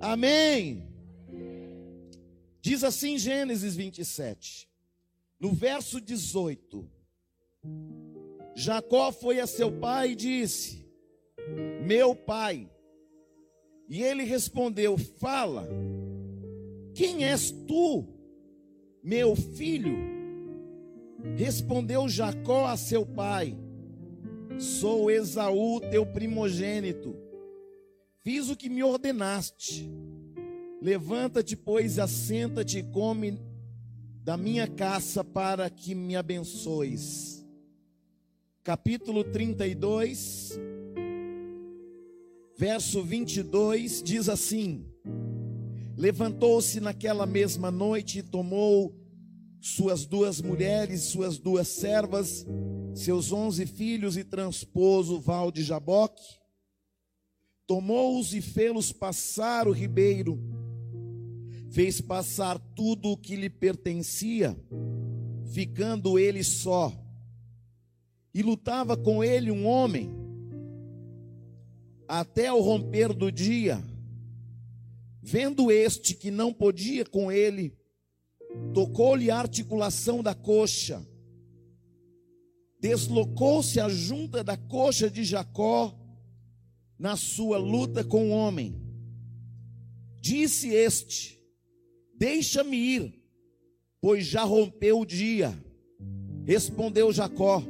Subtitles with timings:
[0.00, 0.86] Amém.
[2.60, 4.68] Diz assim Gênesis 27,
[5.40, 6.88] no verso 18:
[8.54, 10.86] Jacó foi a seu pai e disse:
[11.84, 12.70] Meu pai.
[13.88, 15.66] E ele respondeu: Fala,
[16.94, 18.04] quem és tu,
[19.02, 19.96] meu filho?
[21.36, 23.56] Respondeu Jacó a seu pai:
[24.58, 27.27] Sou Esaú, teu primogênito.
[28.22, 29.90] Fiz o que me ordenaste.
[30.80, 33.38] Levanta-te, pois, assenta-te e come
[34.22, 37.46] da minha caça para que me abençoes.
[38.62, 40.58] Capítulo 32,
[42.56, 44.84] verso 22 diz assim:
[45.96, 48.94] Levantou-se naquela mesma noite e tomou
[49.60, 52.46] suas duas mulheres, suas duas servas,
[52.94, 56.37] seus onze filhos e transpôs o val de Jaboque.
[57.68, 60.40] Tomou-os e fê-los passar o ribeiro,
[61.68, 64.56] fez passar tudo o que lhe pertencia,
[65.52, 66.90] ficando ele só.
[68.32, 70.10] E lutava com ele um homem,
[72.08, 73.84] até o romper do dia.
[75.20, 77.76] Vendo este que não podia com ele,
[78.72, 81.06] tocou-lhe a articulação da coxa,
[82.80, 85.97] deslocou-se a junta da coxa de Jacó
[86.98, 88.74] na sua luta com o homem.
[90.20, 91.38] Disse este:
[92.14, 93.22] Deixa-me ir,
[94.00, 95.56] pois já rompeu o dia.
[96.44, 97.62] Respondeu Jacó: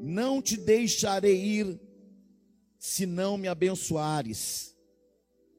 [0.00, 1.80] Não te deixarei ir,
[2.78, 4.76] se não me abençoares.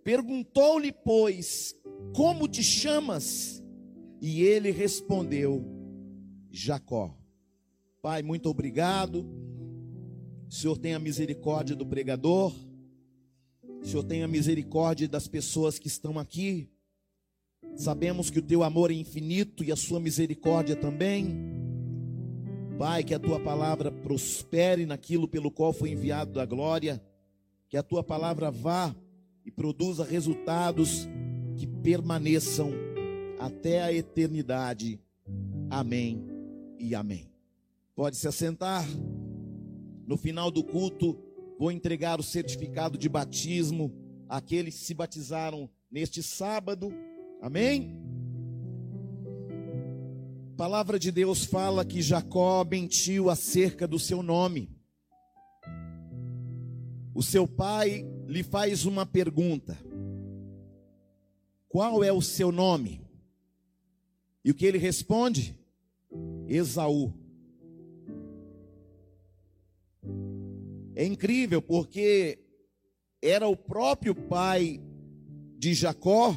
[0.03, 1.75] Perguntou-lhe, pois,
[2.15, 3.61] como te chamas?
[4.21, 5.65] E ele respondeu,
[6.49, 7.15] Jacó.
[8.01, 9.25] Pai, muito obrigado.
[10.47, 12.55] O Senhor tenha misericórdia do pregador.
[13.81, 16.69] Senhor tenha misericórdia das pessoas que estão aqui.
[17.75, 21.35] Sabemos que o teu amor é infinito e a sua misericórdia também.
[22.77, 27.01] Pai, que a tua palavra prospere naquilo pelo qual foi enviado da glória.
[27.69, 28.95] Que a tua palavra vá
[29.45, 31.07] e produza resultados
[31.55, 32.71] que permaneçam
[33.39, 34.99] até a eternidade.
[35.69, 36.23] Amém
[36.79, 37.31] e amém.
[37.95, 38.85] Pode se assentar.
[40.05, 41.17] No final do culto,
[41.57, 43.93] vou entregar o certificado de batismo
[44.29, 46.93] àqueles que se batizaram neste sábado.
[47.41, 47.97] Amém?
[50.53, 54.75] A palavra de Deus fala que Jacó mentiu acerca do seu nome.
[57.13, 59.77] O seu pai lhe faz uma pergunta:
[61.67, 63.01] Qual é o seu nome?
[64.43, 65.57] E o que ele responde?
[66.47, 67.13] Esaú.
[70.97, 72.39] É incrível porque
[73.21, 74.81] era o próprio pai
[75.55, 76.35] de Jacó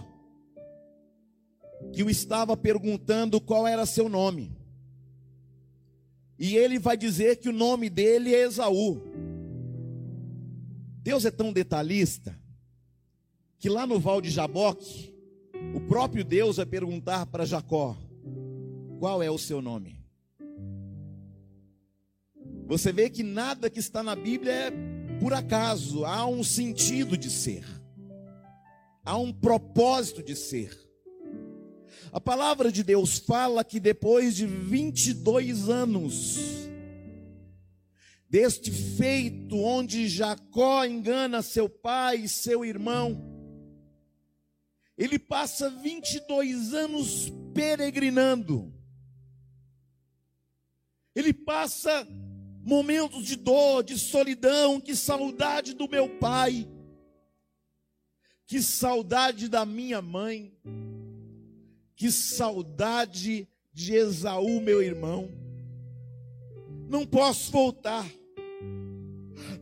[1.94, 4.54] que o estava perguntando qual era seu nome.
[6.38, 9.00] E ele vai dizer que o nome dele é Esaú.
[11.02, 12.38] Deus é tão detalhista
[13.58, 15.14] que lá no Val de Jaboque,
[15.74, 17.96] o próprio Deus vai perguntar para Jacó:
[18.98, 19.99] qual é o seu nome?
[22.70, 24.70] Você vê que nada que está na Bíblia é
[25.18, 27.66] por acaso, há um sentido de ser,
[29.04, 30.78] há um propósito de ser.
[32.12, 36.38] A palavra de Deus fala que depois de 22 anos,
[38.28, 43.20] deste feito onde Jacó engana seu pai e seu irmão.
[44.96, 48.72] Ele passa 22 anos peregrinando.
[51.16, 52.06] Ele passa
[52.62, 56.68] momentos de dor, de solidão, que saudade do meu pai,
[58.46, 60.52] que saudade da minha mãe,
[61.94, 65.30] que saudade de Esaú, meu irmão.
[66.88, 68.06] Não posso voltar.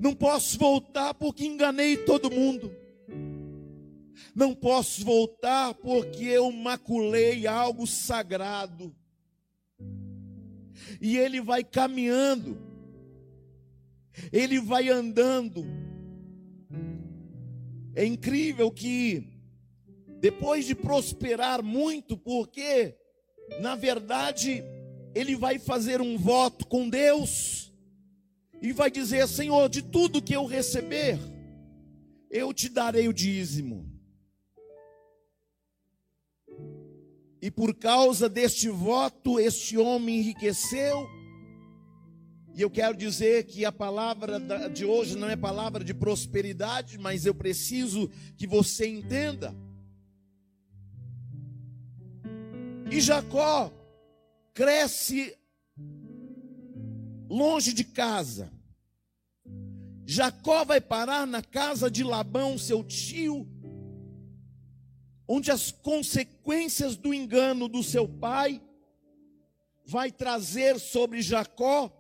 [0.01, 2.75] Não posso voltar porque enganei todo mundo.
[4.35, 8.95] Não posso voltar porque eu maculei algo sagrado.
[11.01, 12.57] E ele vai caminhando,
[14.33, 15.65] ele vai andando.
[17.95, 19.25] É incrível que,
[20.21, 22.97] depois de prosperar muito, porque,
[23.61, 24.63] na verdade,
[25.15, 27.73] ele vai fazer um voto com Deus
[28.63, 31.19] e vai dizer: Senhor, de tudo que eu receber,
[32.31, 33.89] eu te darei o dízimo.
[37.41, 41.18] E por causa deste voto, este homem enriqueceu.
[42.59, 47.25] E eu quero dizer que a palavra de hoje não é palavra de prosperidade, mas
[47.25, 49.55] eu preciso que você entenda.
[52.91, 53.73] E Jacó
[54.53, 55.39] cresce
[57.31, 58.53] longe de casa.
[60.05, 63.47] Jacó vai parar na casa de Labão, seu tio,
[65.29, 68.61] onde as consequências do engano do seu pai
[69.87, 71.95] vai trazer sobre Jacó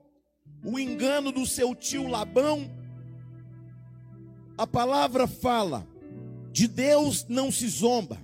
[0.64, 2.70] o engano do seu tio Labão.
[4.56, 5.86] A palavra fala:
[6.52, 8.18] de Deus não se zomba.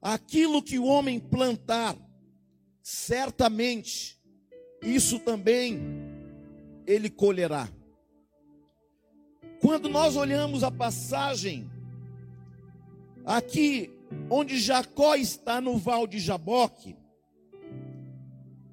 [0.00, 1.96] Aquilo que o homem plantar,
[2.82, 4.20] certamente,
[4.82, 5.80] isso também
[6.86, 7.68] ele colherá.
[9.60, 11.70] Quando nós olhamos a passagem
[13.24, 13.90] aqui
[14.28, 16.94] onde Jacó está no val de Jaboque,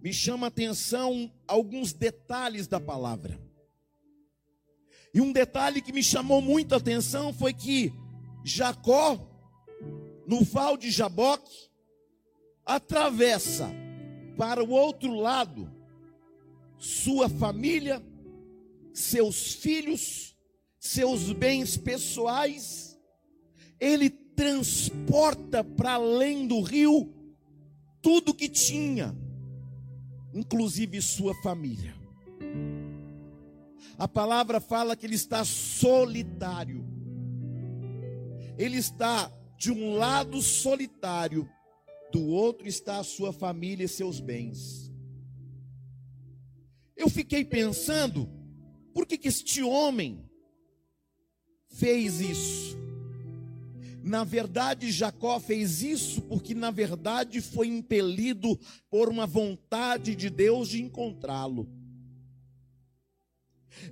[0.02, 3.40] me chama a atenção alguns detalhes da palavra.
[5.14, 7.94] E um detalhe que me chamou muito a atenção foi que
[8.44, 9.20] Jacó,
[10.26, 11.70] no val de Jaboque,
[12.66, 13.70] atravessa
[14.38, 15.70] para o outro lado
[16.78, 18.02] sua família,
[18.94, 20.38] seus filhos,
[20.80, 22.98] seus bens pessoais,
[23.80, 27.14] ele transporta para além do rio
[28.02, 29.16] tudo que tinha,
[30.34, 31.96] inclusive sua família.
[33.98, 36.86] A palavra fala que ele está solitário.
[38.58, 41.48] Ele está de um lado solitário,
[42.12, 44.92] do outro está a sua família e seus bens.
[46.96, 48.30] Eu fiquei pensando,
[48.94, 50.30] por que, que este homem
[51.68, 52.78] fez isso?
[54.04, 58.60] Na verdade, Jacó fez isso porque, na verdade, foi impelido
[58.90, 61.70] por uma vontade de Deus de encontrá-lo.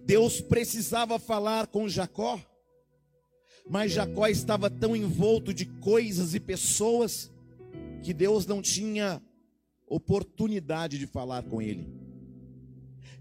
[0.04, 2.40] Deus precisava falar com Jacó,
[3.70, 7.32] mas Jacó estava tão envolto de coisas e pessoas
[8.02, 9.22] que Deus não tinha
[9.88, 11.88] oportunidade de falar com ele.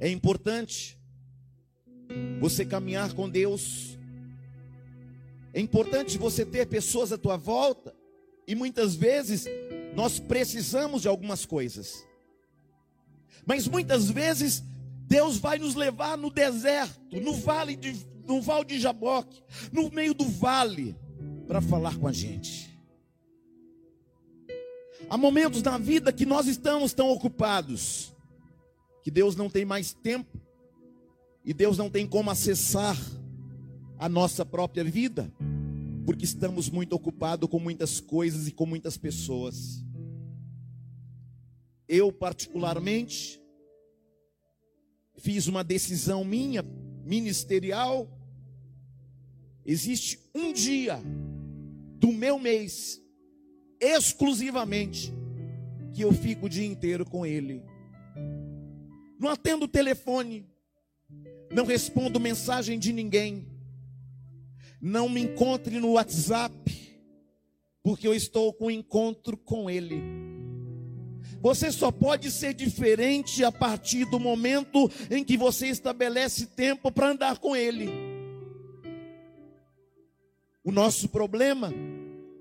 [0.01, 0.99] É importante
[2.41, 3.98] você caminhar com Deus.
[5.59, 7.93] É importante você ter pessoas à tua volta.
[8.47, 9.45] E muitas vezes
[9.93, 12.07] nós precisamos de algumas coisas.
[13.45, 14.63] Mas muitas vezes
[15.09, 20.15] Deus vai nos levar no deserto, no vale de no Val de Jaboque, no meio
[20.15, 20.95] do vale,
[21.49, 22.79] para falar com a gente.
[25.11, 28.15] Há momentos na vida que nós estamos tão ocupados,
[29.03, 30.39] que Deus não tem mais tempo,
[31.45, 32.97] e Deus não tem como acessar
[33.99, 35.33] a nossa própria vida,
[36.07, 39.85] porque estamos muito ocupados com muitas coisas e com muitas pessoas.
[41.89, 43.41] Eu, particularmente,
[45.17, 46.63] fiz uma decisão minha,
[47.05, 48.19] ministerial,
[49.71, 50.99] Existe um dia
[51.99, 52.99] do meu mês,
[53.79, 55.13] exclusivamente,
[55.93, 57.63] que eu fico o dia inteiro com ele.
[59.21, 60.49] Não atendo o telefone,
[61.51, 63.47] não respondo mensagem de ninguém,
[64.81, 66.99] não me encontre no WhatsApp,
[67.83, 70.03] porque eu estou com encontro com ele.
[71.41, 77.11] Você só pode ser diferente a partir do momento em que você estabelece tempo para
[77.11, 77.89] andar com ele.
[80.65, 81.73] O nosso problema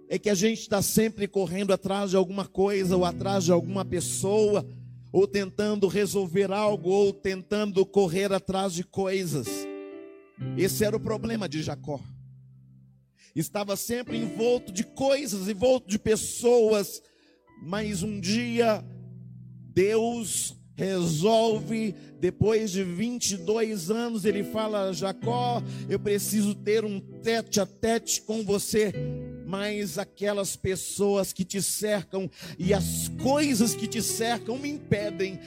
[0.09, 3.85] é que a gente está sempre correndo atrás de alguma coisa, ou atrás de alguma
[3.85, 4.65] pessoa,
[5.11, 9.47] ou tentando resolver algo, ou tentando correr atrás de coisas.
[10.57, 11.99] Esse era o problema de Jacó.
[13.37, 17.03] Estava sempre envolto de coisas, envolto de pessoas,
[17.61, 18.83] mas um dia
[19.75, 27.65] Deus resolve, depois de 22 anos, ele fala: Jacó, eu preciso ter um tete a
[27.67, 28.91] tete com você.
[29.45, 35.39] Mas aquelas pessoas que te cercam e as coisas que te cercam me impedem.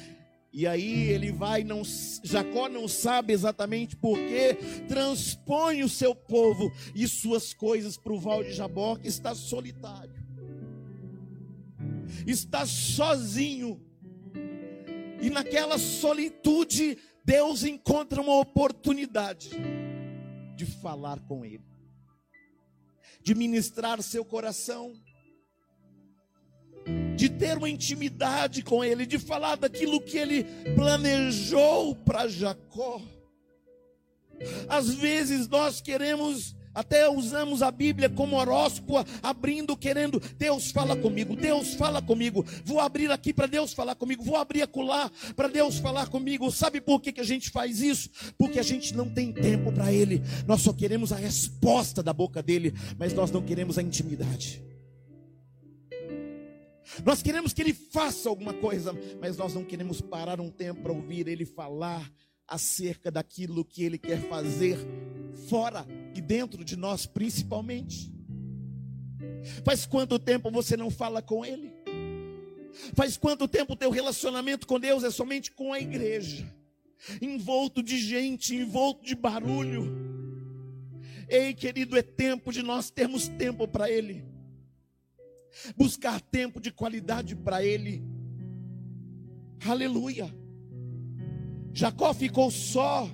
[0.53, 1.83] E aí ele vai, não,
[2.25, 4.57] Jacó não sabe exatamente porquê,
[4.89, 10.15] transpõe o seu povo e suas coisas para o val de Jabó, que está solitário,
[12.27, 13.81] está sozinho.
[15.23, 19.51] E naquela solitude, Deus encontra uma oportunidade
[20.57, 21.65] de falar com ele,
[23.23, 24.95] de ministrar seu coração,
[27.17, 30.45] de ter uma intimidade com ele, de falar daquilo que ele
[30.75, 33.01] planejou para Jacó.
[34.69, 41.35] Às vezes nós queremos até usamos a Bíblia como horóscopo, abrindo, querendo, Deus fala comigo,
[41.35, 42.45] Deus fala comigo.
[42.65, 46.51] Vou abrir aqui para Deus falar comigo, vou abrir acolá para Deus falar comigo.
[46.51, 48.09] Sabe por que, que a gente faz isso?
[48.39, 50.23] Porque a gente não tem tempo para Ele.
[50.47, 54.63] Nós só queremos a resposta da boca dele, mas nós não queremos a intimidade.
[57.05, 60.93] Nós queremos que ele faça alguma coisa, mas nós não queremos parar um tempo para
[60.93, 62.11] ouvir ele falar
[62.47, 64.77] acerca daquilo que ele quer fazer
[65.49, 68.13] fora e dentro de nós, principalmente.
[69.65, 71.73] Faz quanto tempo você não fala com ele?
[72.95, 76.47] Faz quanto tempo o teu relacionamento com Deus é somente com a igreja?
[77.23, 80.11] Envolto de gente, envolto de barulho.
[81.29, 84.30] Ei, querido, é tempo de nós termos tempo para ele
[85.77, 88.03] buscar tempo de qualidade para ele.
[89.67, 90.35] Aleluia.
[91.73, 93.09] Jacó ficou só.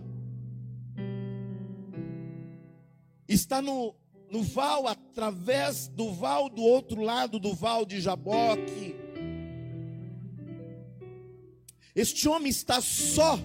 [3.29, 3.95] Está no,
[4.31, 8.95] no val, através do val do outro lado do val de Jaboque.
[11.95, 13.39] Este homem está só.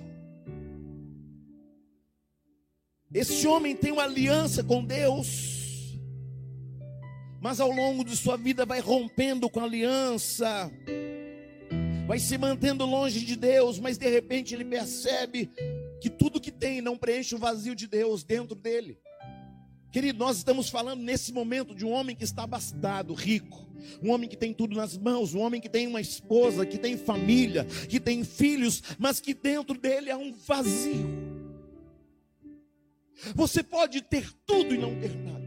[3.14, 5.61] Este homem tem uma aliança com Deus
[7.42, 10.72] mas ao longo de sua vida vai rompendo com a aliança,
[12.08, 15.50] vai se mantendo longe de Deus, mas de repente ele percebe
[16.00, 19.00] que tudo que tem não preenche o vazio de Deus dentro dele.
[19.92, 23.68] Querido, nós estamos falando nesse momento de um homem que está abastado, rico,
[24.04, 26.96] um homem que tem tudo nas mãos, um homem que tem uma esposa, que tem
[26.96, 31.10] família, que tem filhos, mas que dentro dele há um vazio.
[33.34, 35.41] Você pode ter tudo e não ter nada.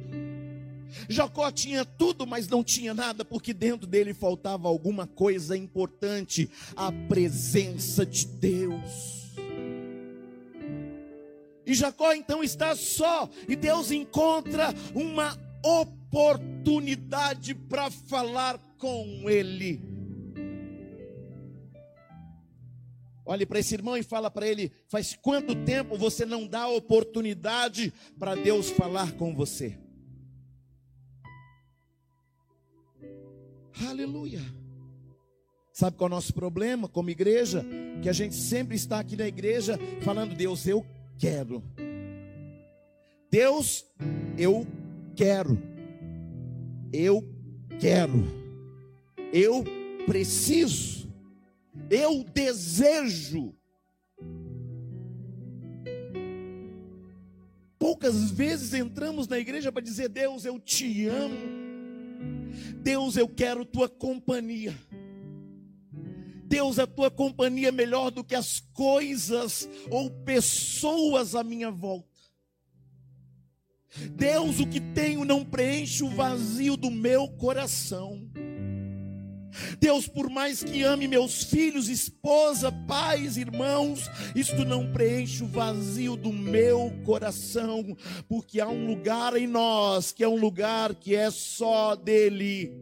[1.08, 6.92] Jacó tinha tudo, mas não tinha nada, porque dentro dele faltava alguma coisa importante: a
[7.08, 9.24] presença de Deus.
[11.66, 19.94] E Jacó então está só, e Deus encontra uma oportunidade para falar com ele.
[23.26, 27.92] Olhe para esse irmão e fala para ele: faz quanto tempo você não dá oportunidade
[28.18, 29.78] para Deus falar com você?
[33.82, 34.40] Aleluia.
[35.72, 37.64] Sabe qual é o nosso problema como igreja?
[38.00, 40.86] Que a gente sempre está aqui na igreja falando: Deus, eu
[41.18, 41.62] quero.
[43.30, 43.84] Deus,
[44.38, 44.64] eu
[45.16, 45.60] quero.
[46.92, 47.24] Eu
[47.80, 48.24] quero.
[49.32, 49.64] Eu
[50.06, 51.12] preciso.
[51.90, 53.52] Eu desejo.
[57.76, 61.63] Poucas vezes entramos na igreja para dizer: Deus, eu te amo.
[62.82, 64.75] Deus, eu quero tua companhia.
[66.44, 72.08] Deus, a tua companhia é melhor do que as coisas ou pessoas à minha volta.
[74.12, 78.28] Deus, o que tenho não preenche o vazio do meu coração.
[79.78, 86.16] Deus, por mais que ame meus filhos, esposa, pais, irmãos, isto não preenche o vazio
[86.16, 87.96] do meu coração,
[88.28, 92.73] porque há um lugar em nós que é um lugar que é só dele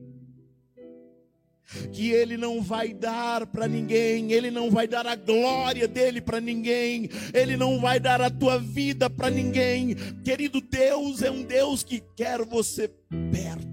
[1.90, 6.40] que ele não vai dar para ninguém, ele não vai dar a glória dele para
[6.40, 9.94] ninguém, ele não vai dar a tua vida para ninguém.
[10.22, 12.88] Querido Deus é um Deus que quer você
[13.30, 13.71] perto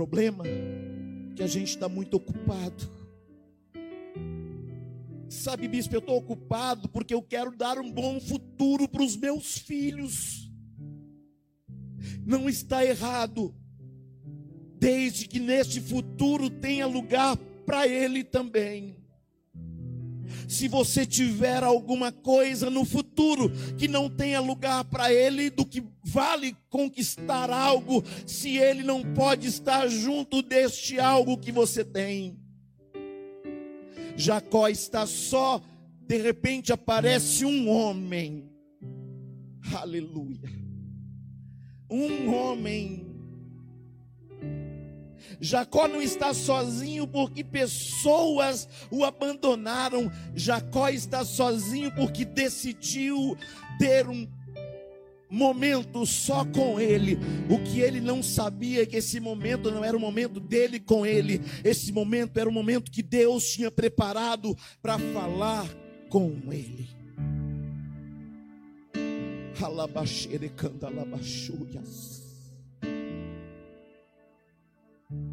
[0.00, 0.44] problema
[1.36, 2.90] que a gente está muito ocupado.
[5.28, 9.58] Sabe, bispo, eu estou ocupado porque eu quero dar um bom futuro para os meus
[9.58, 10.50] filhos.
[12.24, 13.54] Não está errado,
[14.78, 18.96] desde que neste futuro tenha lugar para ele também.
[20.50, 25.80] Se você tiver alguma coisa no futuro que não tenha lugar para ele, do que
[26.02, 32.36] vale conquistar algo, se ele não pode estar junto deste algo que você tem.
[34.16, 35.62] Jacó está só,
[36.04, 38.50] de repente aparece um homem,
[39.72, 40.50] aleluia,
[41.88, 43.09] um homem
[45.40, 50.10] Jacó não está sozinho porque pessoas o abandonaram.
[50.34, 53.36] Jacó está sozinho porque decidiu
[53.78, 54.26] ter um
[55.30, 57.16] momento só com ele.
[57.48, 61.06] O que ele não sabia é que esse momento não era o momento dele com
[61.06, 61.40] ele.
[61.62, 65.66] Esse momento era o momento que Deus tinha preparado para falar
[66.08, 66.88] com ele.
[69.62, 72.19] Alabaxere canta alabaxúrias.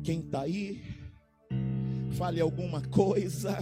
[0.04, 0.82] Quem está aí,
[2.18, 3.60] fale alguma coisa.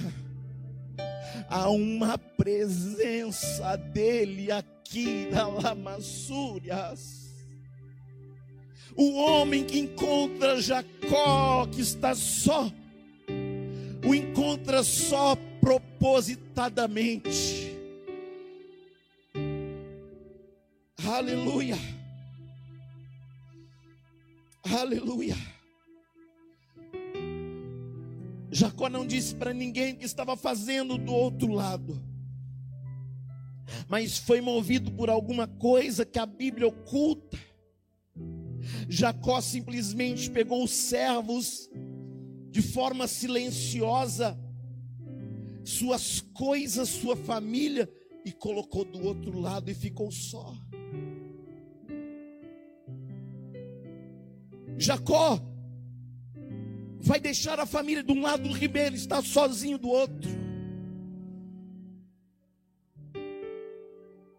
[1.50, 7.26] Há uma presença dele aqui na Lamassúrias.
[8.96, 12.72] O homem que encontra Jacó, que está só,
[14.08, 17.76] o encontra só propositadamente.
[21.06, 21.78] Aleluia.
[24.64, 25.55] Aleluia.
[28.56, 32.02] Jacó não disse para ninguém o que estava fazendo do outro lado,
[33.90, 37.38] mas foi movido por alguma coisa que a Bíblia oculta.
[38.88, 41.70] Jacó simplesmente pegou os servos
[42.50, 44.40] de forma silenciosa,
[45.66, 47.92] suas coisas, sua família,
[48.24, 50.56] e colocou do outro lado e ficou só.
[54.78, 55.42] Jacó
[57.06, 60.28] vai deixar a família de um lado do ribeiro, está sozinho do outro.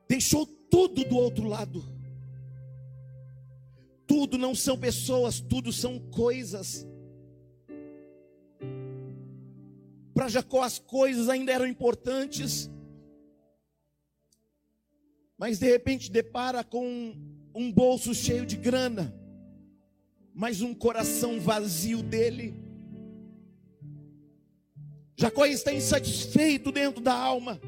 [0.09, 1.85] Deixou tudo do outro lado.
[4.05, 6.85] Tudo não são pessoas, tudo são coisas.
[10.13, 12.69] Para Jacó as coisas ainda eram importantes,
[15.39, 17.15] mas de repente depara com
[17.55, 19.15] um bolso cheio de grana
[20.37, 22.55] mas um coração vazio dele.
[25.17, 27.59] Jacó está insatisfeito dentro da alma.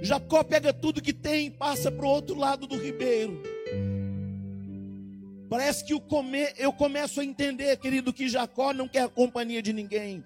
[0.00, 3.42] Jacó pega tudo que tem e passa para o outro lado do ribeiro.
[5.50, 10.24] Parece que eu começo a entender, querido, que Jacó não quer a companhia de ninguém,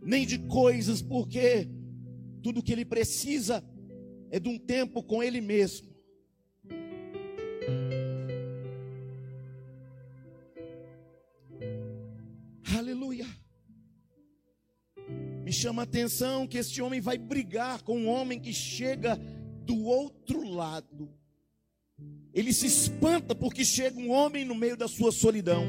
[0.00, 1.68] nem de coisas, porque
[2.42, 3.62] tudo que ele precisa
[4.30, 5.94] é de um tempo com ele mesmo.
[12.76, 13.26] Aleluia.
[15.42, 19.16] Me chama a atenção que este homem vai brigar com um homem que chega
[19.64, 21.10] do outro lado.
[22.34, 25.64] Ele se espanta porque chega um homem no meio da sua solidão.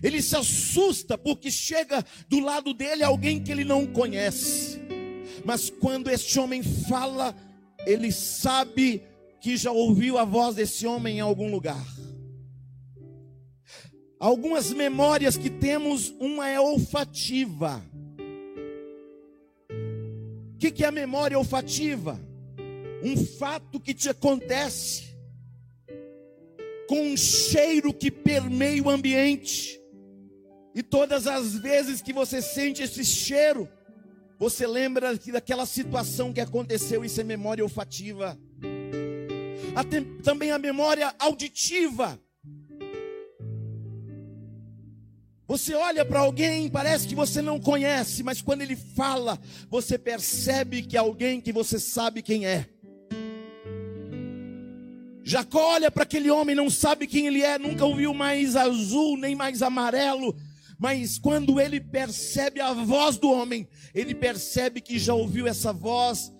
[0.00, 4.78] Ele se assusta porque chega do lado dele alguém que ele não conhece.
[5.44, 7.34] Mas quando este homem fala,
[7.84, 9.02] ele sabe
[9.40, 11.84] que já ouviu a voz desse homem em algum lugar.
[14.22, 17.84] Algumas memórias que temos, uma é olfativa.
[20.54, 22.20] O que, que é a memória olfativa?
[23.02, 25.16] Um fato que te acontece
[26.86, 29.80] com um cheiro que permeia o ambiente.
[30.72, 33.68] E todas as vezes que você sente esse cheiro,
[34.38, 38.38] você lembra daquela situação que aconteceu, isso é memória olfativa.
[40.22, 42.21] também a memória auditiva.
[45.46, 50.82] Você olha para alguém, parece que você não conhece, mas quando ele fala, você percebe
[50.82, 52.68] que é alguém que você sabe quem é.
[55.24, 59.34] Jacó olha para aquele homem, não sabe quem ele é, nunca ouviu mais azul, nem
[59.34, 60.34] mais amarelo,
[60.78, 66.32] mas quando ele percebe a voz do homem, ele percebe que já ouviu essa voz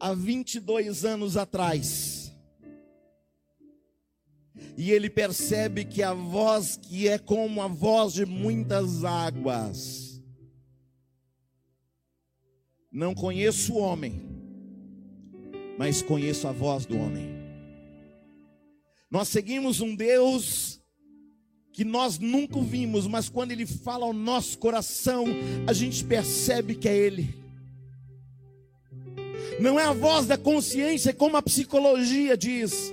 [0.00, 2.21] há 22 anos atrás.
[4.76, 10.22] E ele percebe que a voz que é como a voz de muitas águas.
[12.90, 14.20] Não conheço o homem,
[15.78, 17.28] mas conheço a voz do homem.
[19.10, 20.80] Nós seguimos um Deus
[21.72, 25.24] que nós nunca vimos, mas quando ele fala ao nosso coração,
[25.66, 27.34] a gente percebe que é ele.
[29.58, 32.92] Não é a voz da consciência, como a psicologia diz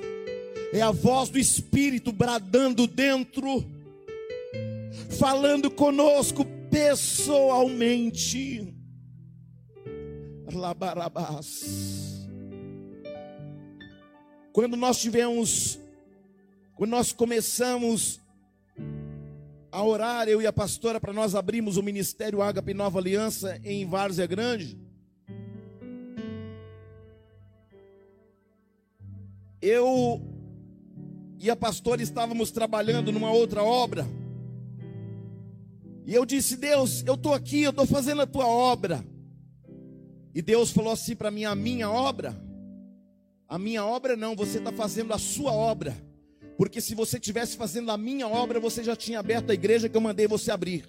[0.72, 3.66] é a voz do Espírito bradando dentro,
[5.18, 8.74] falando conosco pessoalmente.
[10.54, 12.28] Labarabás.
[14.52, 15.80] Quando nós tivemos,
[16.76, 18.20] quando nós começamos
[19.72, 23.86] a orar, eu e a pastora, para nós abrirmos o ministério Ágape Nova Aliança em
[23.86, 24.78] Várzea Grande.
[29.62, 30.39] Eu
[31.40, 34.06] e a pastora estávamos trabalhando numa outra obra.
[36.06, 39.06] E eu disse: Deus, eu estou aqui, eu estou fazendo a tua obra.
[40.36, 42.40] E Deus falou assim para mim: A minha obra?
[43.48, 45.96] A minha obra não, você está fazendo a sua obra.
[46.58, 49.96] Porque se você estivesse fazendo a minha obra, você já tinha aberto a igreja que
[49.96, 50.86] eu mandei você abrir.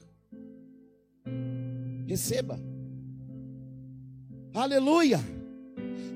[2.06, 2.60] Receba.
[4.52, 5.20] Aleluia.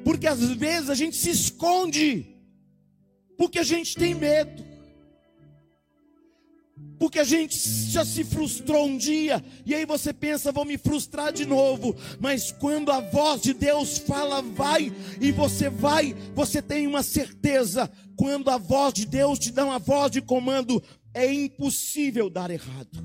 [0.05, 2.34] Porque às vezes a gente se esconde
[3.37, 4.65] porque a gente tem medo.
[6.99, 7.57] Porque a gente
[7.91, 11.95] já se frustrou um dia, e aí você pensa, vou me frustrar de novo.
[12.21, 17.91] Mas quando a voz de Deus fala, vai, e você vai, você tem uma certeza.
[18.17, 23.05] Quando a voz de Deus te dá uma voz de comando, é impossível dar errado.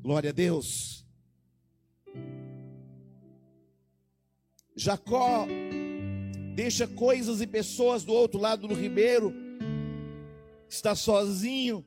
[0.00, 1.04] Glória a Deus.
[4.76, 5.46] Jacó
[6.54, 9.34] deixa coisas e pessoas do outro lado do ribeiro,
[10.68, 11.84] está sozinho.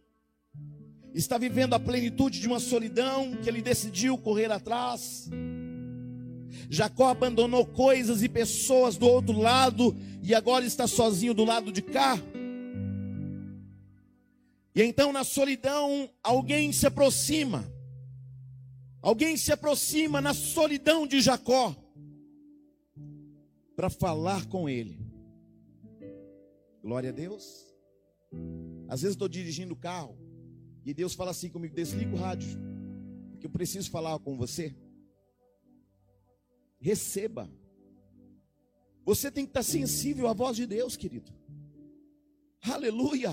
[1.14, 5.30] está vivendo a plenitude de uma solidão que ele decidiu correr atrás.
[6.70, 11.82] Jacó abandonou coisas e pessoas do outro lado e agora está sozinho do lado de
[11.82, 12.20] cá.
[14.76, 17.66] E então, na solidão, alguém se aproxima.
[19.02, 21.76] Alguém se aproxima na solidão de Jacó
[23.78, 25.00] para falar com ele.
[26.82, 27.72] Glória a Deus.
[28.90, 30.18] Às vezes estou dirigindo o carro
[30.84, 32.50] e Deus fala assim comigo: desliga o rádio,
[33.30, 34.76] porque eu preciso falar com você.
[36.80, 37.48] Receba.
[39.06, 41.32] Você tem que estar sensível à voz de Deus, querido.
[42.64, 43.32] Aleluia.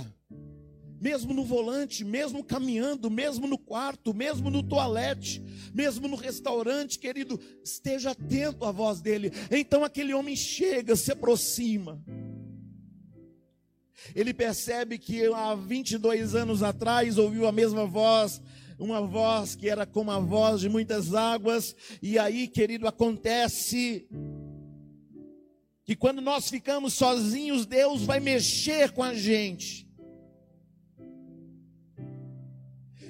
[1.05, 7.39] Mesmo no volante, mesmo caminhando, mesmo no quarto, mesmo no toalete, mesmo no restaurante, querido,
[7.63, 9.31] esteja atento à voz dele.
[9.51, 12.03] Então aquele homem chega, se aproxima.
[14.15, 18.41] Ele percebe que há 22 anos atrás ouviu a mesma voz,
[18.79, 24.09] uma voz que era como a voz de muitas águas, e aí, querido, acontece
[25.85, 29.84] que quando nós ficamos sozinhos, Deus vai mexer com a gente.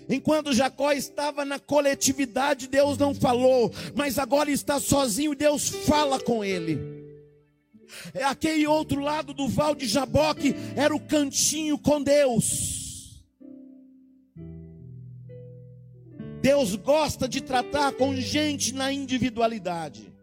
[0.08, 6.44] Enquanto Jacó estava na coletividade, Deus não falou, mas agora está sozinho, Deus fala com
[6.44, 6.78] ele.
[8.12, 13.22] É aquele outro lado do val de Jaboque era o cantinho com Deus.
[16.42, 20.13] Deus gosta de tratar com gente na individualidade.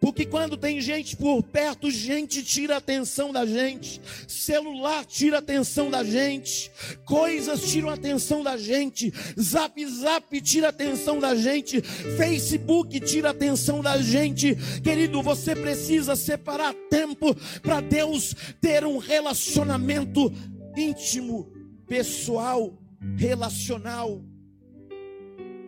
[0.00, 5.38] Porque quando tem gente por perto, gente tira a atenção da gente, celular tira a
[5.38, 6.70] atenção da gente,
[7.04, 13.28] coisas tiram a atenção da gente, zap zap tira a atenção da gente, Facebook tira
[13.28, 14.54] a atenção da gente.
[14.82, 20.32] Querido, você precisa separar tempo para Deus ter um relacionamento
[20.76, 21.50] íntimo,
[21.88, 22.78] pessoal,
[23.16, 24.22] relacional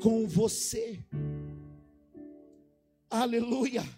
[0.00, 1.02] com você.
[3.10, 3.97] Aleluia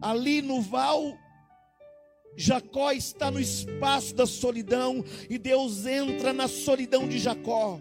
[0.00, 1.16] ali no val,
[2.36, 7.80] Jacó está no espaço da solidão e Deus entra na solidão de Jacó.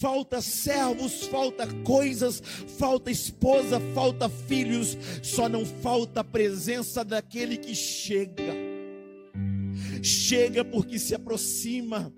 [0.00, 2.42] Falta servos, falta coisas,
[2.78, 8.52] falta esposa, falta filhos, só não falta a presença daquele que chega.
[10.02, 12.12] Chega porque se aproxima,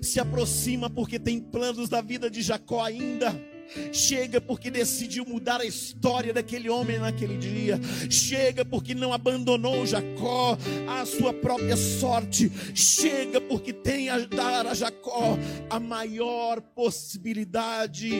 [0.00, 3.51] se aproxima porque tem planos da vida de Jacó ainda
[3.92, 7.80] Chega porque decidiu mudar a história daquele homem naquele dia.
[8.10, 10.56] Chega porque não abandonou Jacó
[10.88, 12.50] à sua própria sorte.
[12.74, 15.38] Chega porque tem a dar a Jacó
[15.70, 18.10] a maior possibilidade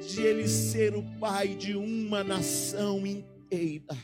[0.00, 3.96] de ele ser o pai de uma nação inteira.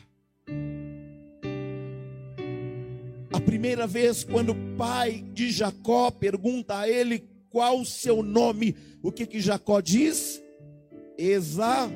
[3.31, 8.75] A primeira vez quando o pai de Jacó pergunta a ele qual o seu nome,
[9.01, 10.41] o que que Jacó diz?
[11.19, 11.91] Esaú.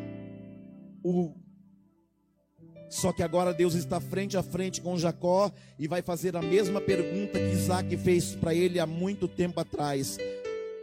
[2.90, 6.82] Só que agora Deus está frente a frente com Jacó e vai fazer a mesma
[6.82, 10.18] pergunta que Isaac fez para ele há muito tempo atrás: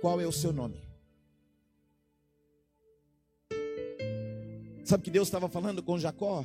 [0.00, 0.80] Qual é o seu nome?
[4.82, 6.44] Sabe que Deus estava falando com Jacó?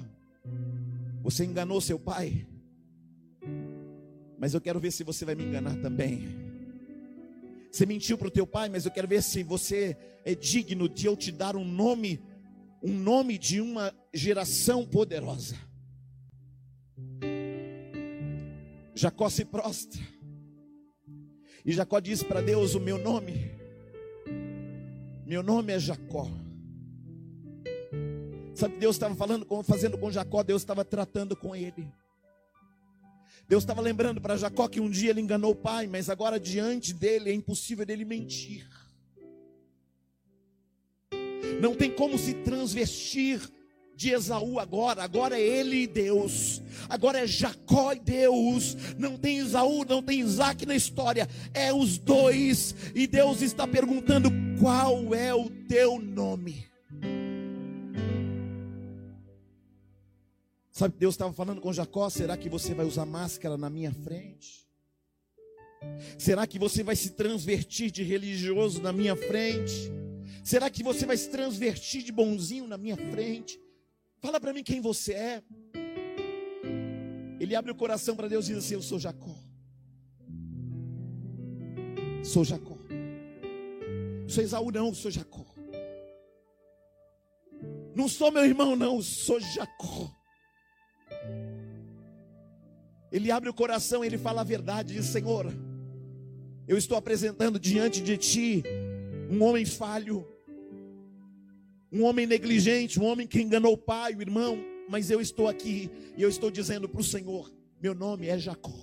[1.23, 2.45] Você enganou seu pai,
[4.38, 6.55] mas eu quero ver se você vai me enganar também.
[7.76, 11.08] Você mentiu para o teu pai, mas eu quero ver se você é digno de
[11.08, 12.24] eu te dar um nome,
[12.82, 15.58] um nome de uma geração poderosa.
[18.94, 20.02] Jacó se prostra.
[21.66, 23.52] E Jacó diz para Deus: O meu nome,
[25.26, 26.30] meu nome é Jacó.
[28.54, 31.86] Sabe, Deus estava falando, fazendo com Jacó, Deus estava tratando com ele.
[33.47, 36.93] Deus estava lembrando para Jacó que um dia ele enganou o pai, mas agora diante
[36.93, 38.67] dele é impossível dele mentir.
[41.62, 43.39] Não tem como se transvestir
[43.95, 49.38] de Esaú agora, agora é ele e Deus, agora é Jacó e Deus, não tem
[49.38, 54.29] Esaú, não tem Isaac na história, é os dois, e Deus está perguntando:
[54.60, 56.67] qual é o teu nome?
[60.76, 62.10] Sabe que Deus estava falando com Jacó?
[62.10, 64.68] Será que você vai usar máscara na minha frente?
[66.20, 69.90] Será que você vai se transvertir de religioso na minha frente?
[70.44, 73.58] Será que você vai se transvertir de bonzinho na minha frente?
[74.20, 75.44] Fala para mim quem você é.
[77.40, 79.34] Ele abre o coração para Deus e diz assim: Eu sou Jacó.
[82.22, 82.78] Sou Jacó.
[84.28, 85.46] Sou Esaú, não, sou Jacó.
[87.96, 90.14] Não sou meu irmão, não, sou Jacó.
[93.12, 95.54] Ele abre o coração, ele fala a verdade, diz: Senhor,
[96.68, 98.63] Eu estou apresentando diante de ti
[99.30, 100.28] um homem falho,
[101.91, 104.58] um homem negligente, um homem que enganou o pai, o irmão,
[104.89, 108.74] mas eu estou aqui e eu estou dizendo para o Senhor: meu nome é Jacó.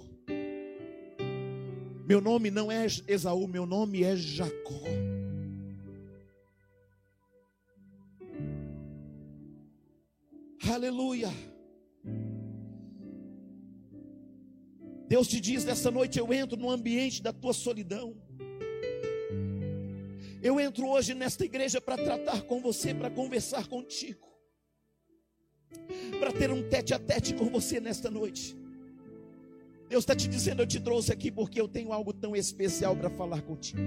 [2.07, 4.83] Meu nome não é Esaú, meu nome é Jacó.
[10.71, 11.31] Aleluia.
[15.13, 18.17] Deus te diz nessa noite: eu entro no ambiente da tua solidão.
[20.43, 24.27] Eu entro hoje nesta igreja para tratar com você, para conversar contigo,
[26.19, 28.57] para ter um tete a tete com você nesta noite.
[29.87, 33.11] Deus está te dizendo: eu te trouxe aqui porque eu tenho algo tão especial para
[33.11, 33.83] falar contigo.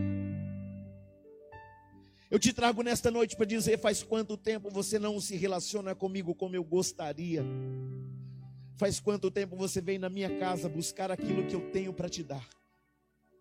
[2.29, 6.35] Eu te trago nesta noite para dizer: faz quanto tempo você não se relaciona comigo
[6.35, 7.43] como eu gostaria?
[8.77, 12.21] Faz quanto tempo você vem na minha casa buscar aquilo que eu tenho para te
[12.21, 12.47] dar?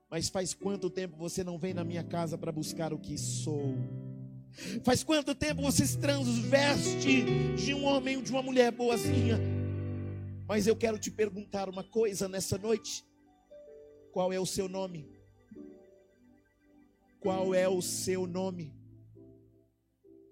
[0.08, 3.74] Mas faz quanto tempo você não vem na minha casa para buscar o que sou?
[4.84, 7.24] Faz quanto tempo você se transveste
[7.56, 9.40] de um homem ou de uma mulher boazinha?
[10.46, 13.04] Mas eu quero te perguntar uma coisa nessa noite:
[14.12, 15.10] qual é o seu nome?
[17.18, 18.72] Qual é o seu nome?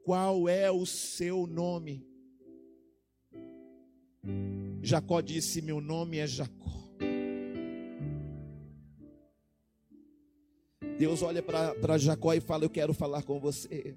[0.05, 2.07] Qual é o seu nome?
[4.83, 6.73] Jacó disse: Meu nome é Jacó.
[10.99, 13.95] Deus olha para Jacó e fala: Eu quero falar com você.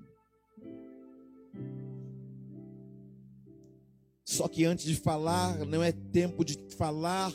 [4.24, 7.32] Só que antes de falar, não é tempo de falar,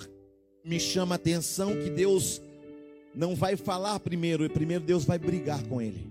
[0.65, 2.41] me chama a atenção que Deus
[3.15, 6.09] não vai falar primeiro, e primeiro Deus vai brigar com ele.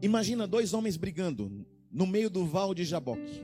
[0.00, 3.40] Imagina dois homens brigando no meio do val de Jaboque.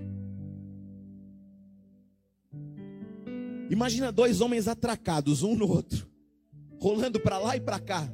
[3.71, 6.11] Imagina dois homens atracados, um no outro,
[6.81, 8.13] rolando para lá e para cá.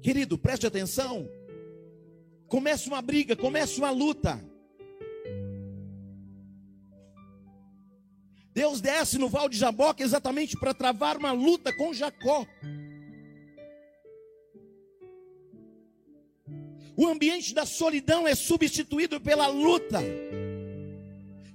[0.00, 1.28] Querido, preste atenção.
[2.48, 4.42] Começa uma briga, começa uma luta.
[8.54, 12.46] Deus desce no val de Jaboque exatamente para travar uma luta com Jacó.
[16.96, 19.98] O ambiente da solidão é substituído pela luta,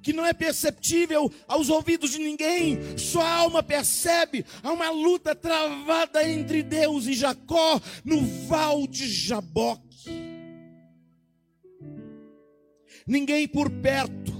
[0.01, 4.45] que não é perceptível aos ouvidos de ninguém, sua alma percebe.
[4.61, 9.85] Há uma luta travada entre Deus e Jacó no val de Jaboque.
[13.07, 14.33] Ninguém por perto.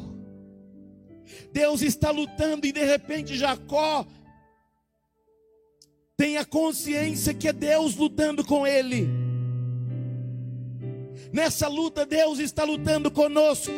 [1.51, 4.05] Deus está lutando e de repente Jacó
[6.17, 9.24] tem a consciência que é Deus lutando com ele.
[11.35, 13.69] Nessa luta, Deus está lutando conosco.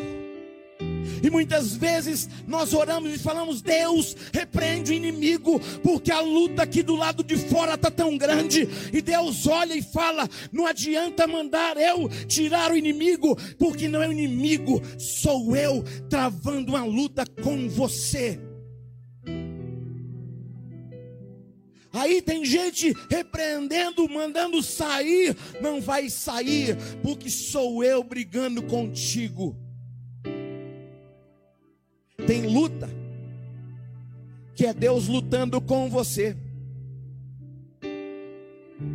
[1.23, 6.83] E muitas vezes nós oramos e falamos: Deus, repreende o inimigo, porque a luta aqui
[6.83, 8.69] do lado de fora está tão grande.
[8.93, 14.07] E Deus olha e fala: Não adianta mandar eu tirar o inimigo, porque não é
[14.07, 18.39] o inimigo, sou eu travando uma luta com você.
[21.93, 29.55] Aí tem gente repreendendo, mandando sair, não vai sair, porque sou eu brigando contigo.
[32.25, 32.89] Tem luta,
[34.55, 36.35] que é Deus lutando com você.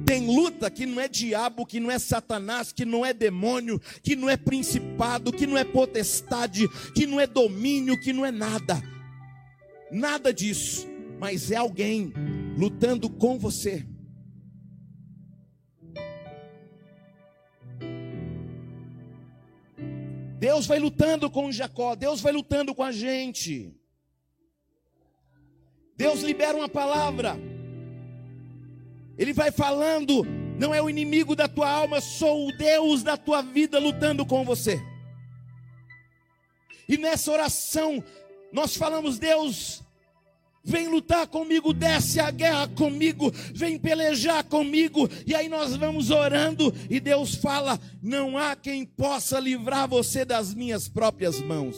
[0.05, 4.15] Tem luta que não é diabo, que não é satanás, que não é demônio, que
[4.15, 8.81] não é principado, que não é potestade, que não é domínio, que não é nada.
[9.91, 10.87] Nada disso,
[11.19, 12.13] mas é alguém
[12.57, 13.87] lutando com você.
[20.39, 23.73] Deus vai lutando com Jacó, Deus vai lutando com a gente.
[25.97, 27.37] Deus libera uma palavra.
[29.17, 30.25] Ele vai falando,
[30.59, 34.45] não é o inimigo da tua alma, sou o Deus da tua vida lutando com
[34.45, 34.83] você.
[36.89, 38.03] E nessa oração,
[38.53, 39.83] nós falamos, Deus,
[40.65, 45.09] Vem lutar comigo, desce a guerra comigo, vem pelejar comigo.
[45.27, 50.55] E aí nós vamos orando e Deus fala: Não há quem possa livrar você das
[50.55, 51.77] minhas próprias mãos.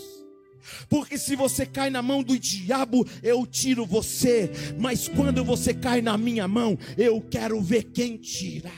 [0.89, 4.51] Porque se você cai na mão do diabo, eu tiro você.
[4.79, 8.73] Mas quando você cai na minha mão, eu quero ver quem tira.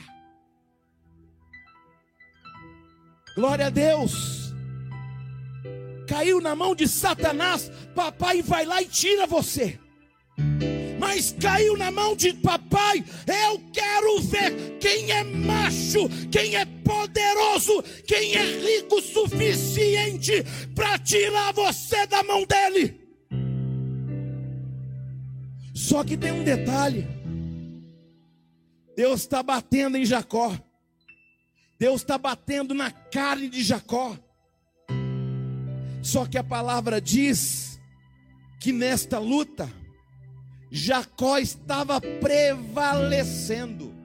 [3.35, 4.53] Glória a Deus.
[6.07, 9.77] Caiu na mão de Satanás, papai vai lá e tira você
[11.17, 13.03] mas caiu na mão de papai.
[13.25, 20.43] Eu quero ver quem é macho, quem é poderoso, quem é rico o suficiente
[20.75, 23.01] para tirar você da mão dele.
[25.73, 27.07] Só que tem um detalhe:
[28.95, 30.55] Deus está batendo em Jacó,
[31.79, 34.15] Deus está batendo na carne de Jacó.
[36.03, 37.79] Só que a palavra diz
[38.61, 39.69] que nesta luta,
[40.71, 43.97] Jacó estava prevalecendo.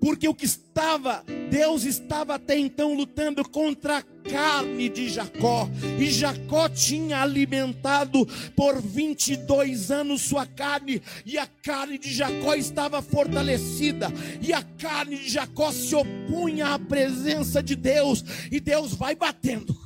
[0.00, 5.68] Porque o que estava, Deus estava até então lutando contra a carne de Jacó,
[5.98, 13.02] e Jacó tinha alimentado por 22 anos sua carne, e a carne de Jacó estava
[13.02, 14.08] fortalecida,
[14.40, 19.76] e a carne de Jacó se opunha à presença de Deus, e Deus vai batendo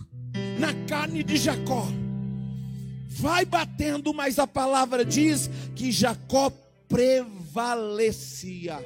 [0.59, 1.87] na carne de Jacó,
[3.23, 6.51] vai batendo, mas a palavra diz que Jacó
[6.89, 8.81] prevalecia.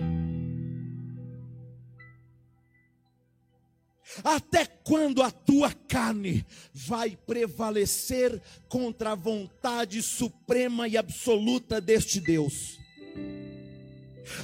[4.23, 12.79] Até quando a tua carne vai prevalecer contra a vontade suprema e absoluta deste Deus?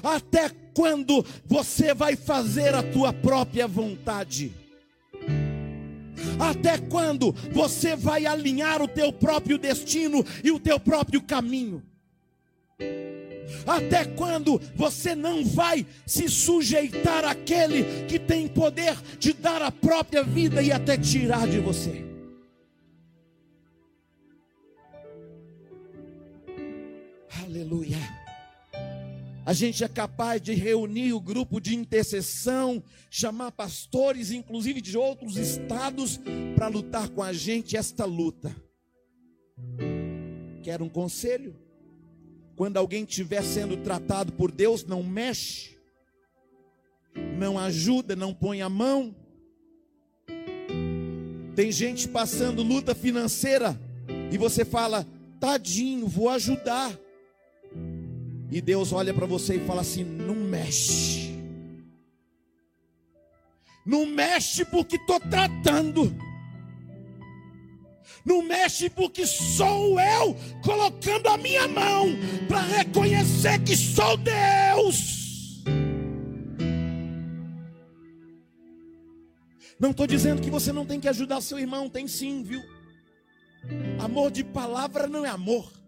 [0.03, 4.62] Até quando você vai fazer a tua própria vontade?
[6.39, 11.83] Até quando você vai alinhar o teu próprio destino e o teu próprio caminho?
[13.67, 20.23] Até quando você não vai se sujeitar àquele que tem poder de dar a própria
[20.23, 22.05] vida e até tirar de você?
[27.45, 28.22] Aleluia.
[29.45, 35.37] A gente é capaz de reunir o grupo de intercessão, chamar pastores, inclusive de outros
[35.37, 36.21] estados,
[36.55, 38.55] para lutar com a gente esta luta.
[40.63, 41.57] Quer um conselho?
[42.55, 45.77] Quando alguém estiver sendo tratado por Deus, não mexe,
[47.37, 49.15] não ajuda, não põe a mão.
[51.57, 53.79] Tem gente passando luta financeira
[54.31, 55.05] e você fala,
[55.41, 56.97] tadinho, vou ajudar.
[58.53, 61.33] E Deus olha para você e fala assim: não mexe.
[63.85, 66.15] Não mexe porque estou tratando.
[68.25, 72.09] Não mexe porque sou eu colocando a minha mão
[72.47, 75.65] para reconhecer que sou Deus.
[79.81, 82.63] Não estou dizendo que você não tem que ajudar seu irmão, tem sim, viu?
[83.99, 85.82] Amor de palavra não é amor.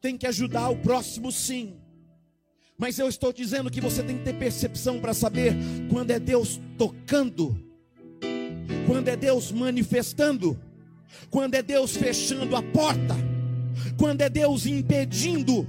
[0.00, 1.76] Tem que ajudar o próximo, sim.
[2.78, 5.54] Mas eu estou dizendo que você tem que ter percepção para saber
[5.90, 7.66] quando é Deus tocando
[8.86, 10.58] quando é Deus manifestando,
[11.28, 13.14] quando é Deus fechando a porta,
[13.98, 15.66] quando é Deus impedindo.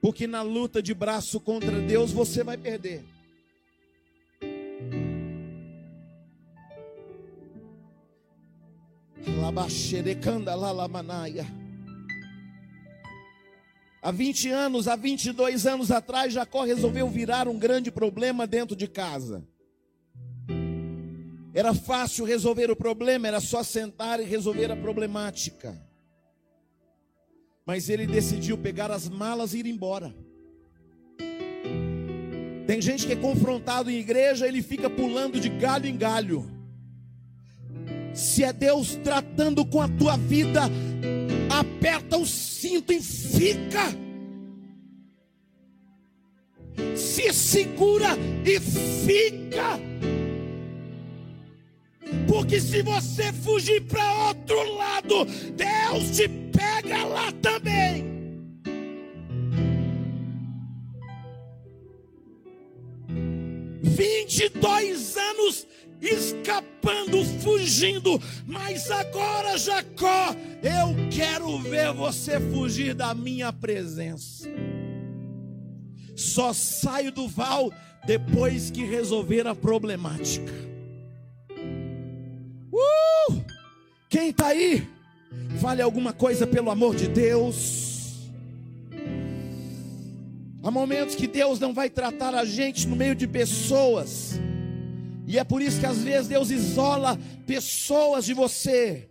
[0.00, 3.02] Porque na luta de braço contra Deus você vai perder.
[14.02, 18.86] Há 20 anos, há 22 anos atrás, Jacó resolveu virar um grande problema dentro de
[18.86, 19.44] casa.
[21.52, 25.76] Era fácil resolver o problema, era só sentar e resolver a problemática.
[27.64, 30.14] Mas ele decidiu pegar as malas e ir embora.
[32.66, 36.55] Tem gente que é confrontado em igreja, ele fica pulando de galho em galho.
[38.16, 40.62] Se é Deus tratando com a tua vida,
[41.50, 43.94] aperta o cinto e fica.
[46.96, 49.78] Se segura e fica.
[52.26, 58.16] Porque se você fugir para outro lado, Deus te pega lá também.
[63.82, 65.66] Vinte e dois anos
[66.00, 74.48] escapando, fugindo, mas agora, Jacó, eu quero ver você fugir da minha presença.
[76.14, 77.72] Só saio do val
[78.06, 80.52] depois que resolver a problemática.
[82.72, 83.44] Uh!
[84.08, 84.86] Quem está aí?
[85.58, 88.30] Vale alguma coisa pelo amor de Deus.
[90.62, 94.40] Há momentos que Deus não vai tratar a gente no meio de pessoas.
[95.26, 99.10] E é por isso que às vezes Deus isola pessoas de você.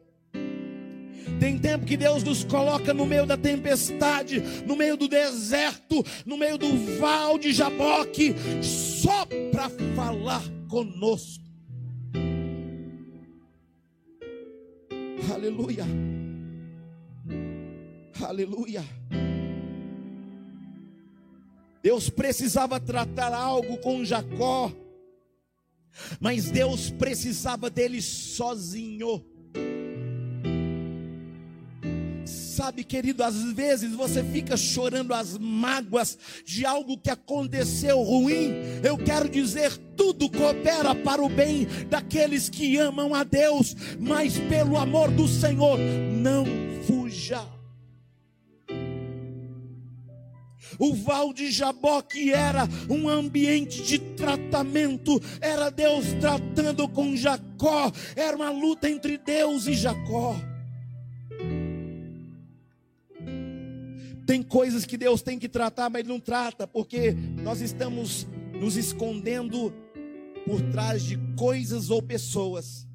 [1.39, 6.37] Tem tempo que Deus nos coloca no meio da tempestade, no meio do deserto, no
[6.37, 11.43] meio do val de Jaboque, só para falar conosco.
[15.33, 15.85] Aleluia.
[18.23, 18.83] Aleluia.
[21.83, 24.71] Deus precisava tratar algo com Jacó,
[26.19, 29.23] mas Deus precisava dele sozinho.
[32.25, 38.53] Sabe, querido, às vezes você fica chorando as mágoas de algo que aconteceu ruim.
[38.81, 44.77] Eu quero dizer, tudo coopera para o bem daqueles que amam a Deus, mas pelo
[44.77, 46.45] amor do Senhor, não
[46.87, 47.54] fuja.
[50.79, 57.91] O val de Jabó, que era um ambiente de tratamento, era Deus tratando com Jacó,
[58.15, 60.35] era uma luta entre Deus e Jacó.
[64.25, 68.27] Tem coisas que Deus tem que tratar, mas Ele não trata, porque nós estamos
[68.59, 69.71] nos escondendo
[70.45, 72.87] por trás de coisas ou pessoas.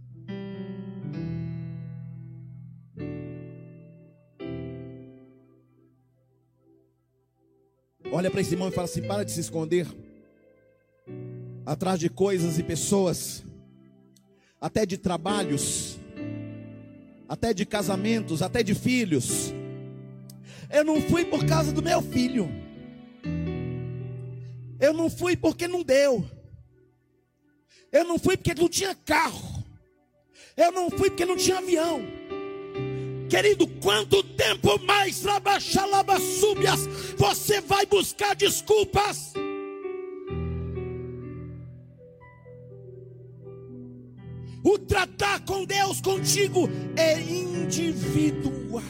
[8.20, 9.86] Olha para esse irmão e fala assim: para de se esconder
[11.64, 13.42] atrás de coisas e pessoas,
[14.60, 15.98] até de trabalhos,
[17.26, 19.54] até de casamentos, até de filhos.
[20.70, 22.46] Eu não fui por causa do meu filho.
[24.78, 26.22] Eu não fui porque não deu.
[27.90, 29.64] Eu não fui porque não tinha carro.
[30.54, 32.02] Eu não fui porque não tinha avião.
[33.30, 35.22] Querido, quanto tempo mais
[36.40, 36.84] súbias
[37.16, 39.32] você vai buscar desculpas?
[44.64, 48.82] O tratar com Deus contigo é individual.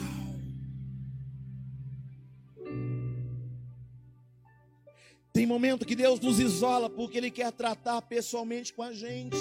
[5.34, 9.36] Tem momento que Deus nos isola porque Ele quer tratar pessoalmente com a gente.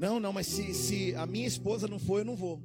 [0.00, 2.58] Não, não, mas se, se a minha esposa não for, eu não vou.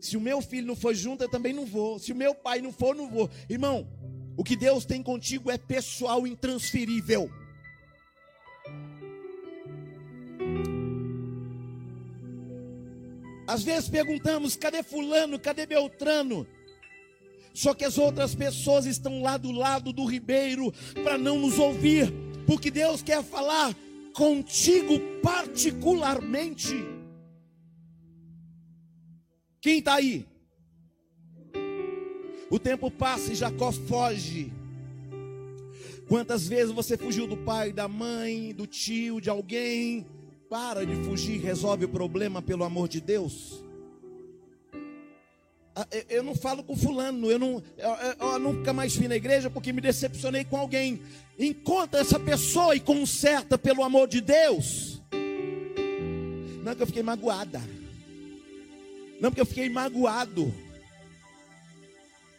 [0.00, 1.98] Se o meu filho não for junto, eu também não vou.
[1.98, 3.28] Se o meu pai não for, eu não vou.
[3.50, 3.86] Irmão,
[4.34, 7.30] o que Deus tem contigo é pessoal intransferível.
[13.46, 16.46] Às vezes perguntamos: cadê Fulano, cadê Beltrano?
[17.52, 20.72] Só que as outras pessoas estão lá do lado do ribeiro
[21.04, 22.10] para não nos ouvir,
[22.46, 23.76] porque Deus quer falar
[24.18, 26.74] contigo particularmente.
[29.60, 30.26] Quem está aí?
[32.50, 34.52] O tempo passa e Jacó foge.
[36.08, 40.04] Quantas vezes você fugiu do pai, da mãe, do tio, de alguém?
[40.50, 43.62] Para de fugir, resolve o problema pelo amor de Deus.
[45.80, 49.48] Ah, eu não falo com fulano, eu, não, eu, eu nunca mais fui na igreja
[49.48, 51.00] porque me decepcionei com alguém.
[51.38, 55.00] Encontra essa pessoa e conserta pelo amor de Deus.
[56.64, 57.60] Não é que eu fiquei magoada.
[59.20, 60.52] Não porque eu fiquei magoado.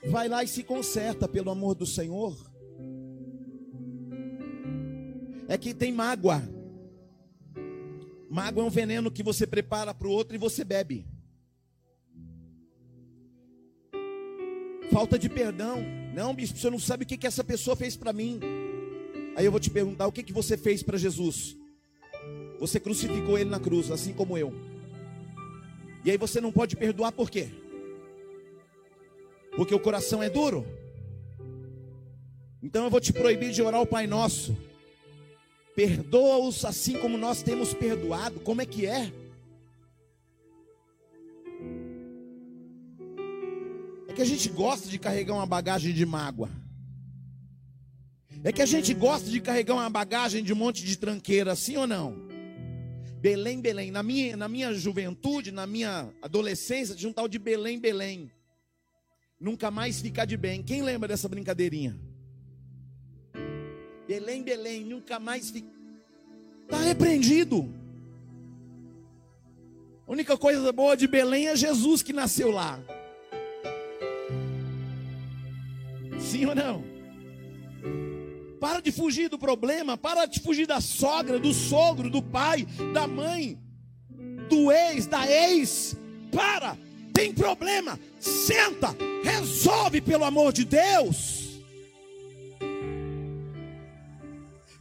[0.10, 2.36] Vai lá e se conserta pelo amor do Senhor.
[5.48, 6.44] É que tem mágoa.
[8.30, 11.08] Mágoa é um veneno que você prepara para o outro e você bebe.
[14.92, 15.86] Falta de perdão.
[16.14, 18.40] Não, bispo, você não sabe o que, que essa pessoa fez para mim.
[19.36, 21.56] Aí eu vou te perguntar: o que, que você fez para Jesus?
[22.60, 24.54] Você crucificou ele na cruz, assim como eu.
[26.04, 27.50] E aí você não pode perdoar por quê?
[29.56, 30.66] Porque o coração é duro.
[32.62, 34.58] Então eu vou te proibir de orar o Pai Nosso.
[35.76, 38.40] Perdoa-os assim como nós temos perdoado.
[38.42, 39.14] Como é que é?
[44.20, 46.50] Que a gente gosta de carregar uma bagagem de mágoa.
[48.44, 51.78] É que a gente gosta de carregar uma bagagem de um monte de tranqueira, sim
[51.78, 52.28] ou não?
[53.22, 53.92] Belém, Belém.
[53.92, 58.30] Na minha, na minha juventude, na minha adolescência, tinha um tal de Belém, Belém.
[59.40, 60.62] Nunca mais ficar de bem.
[60.62, 61.98] Quem lembra dessa brincadeirinha?
[64.06, 65.72] Belém, Belém, nunca mais fica.
[66.64, 67.74] Está repreendido.
[70.06, 72.84] A única coisa boa de Belém é Jesus que nasceu lá.
[76.20, 76.84] Sim ou não?
[78.60, 83.08] Para de fugir do problema, para de fugir da sogra, do sogro, do pai, da
[83.08, 83.58] mãe,
[84.50, 85.96] do ex, da ex.
[86.32, 86.78] Para,
[87.14, 91.40] tem problema, senta, resolve pelo amor de Deus.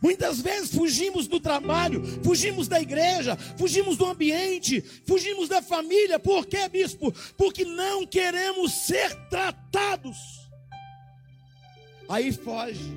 [0.01, 6.19] Muitas vezes fugimos do trabalho, fugimos da igreja, fugimos do ambiente, fugimos da família.
[6.19, 7.13] Por quê, bispo?
[7.37, 10.48] Porque não queremos ser tratados
[12.09, 12.93] aí foge.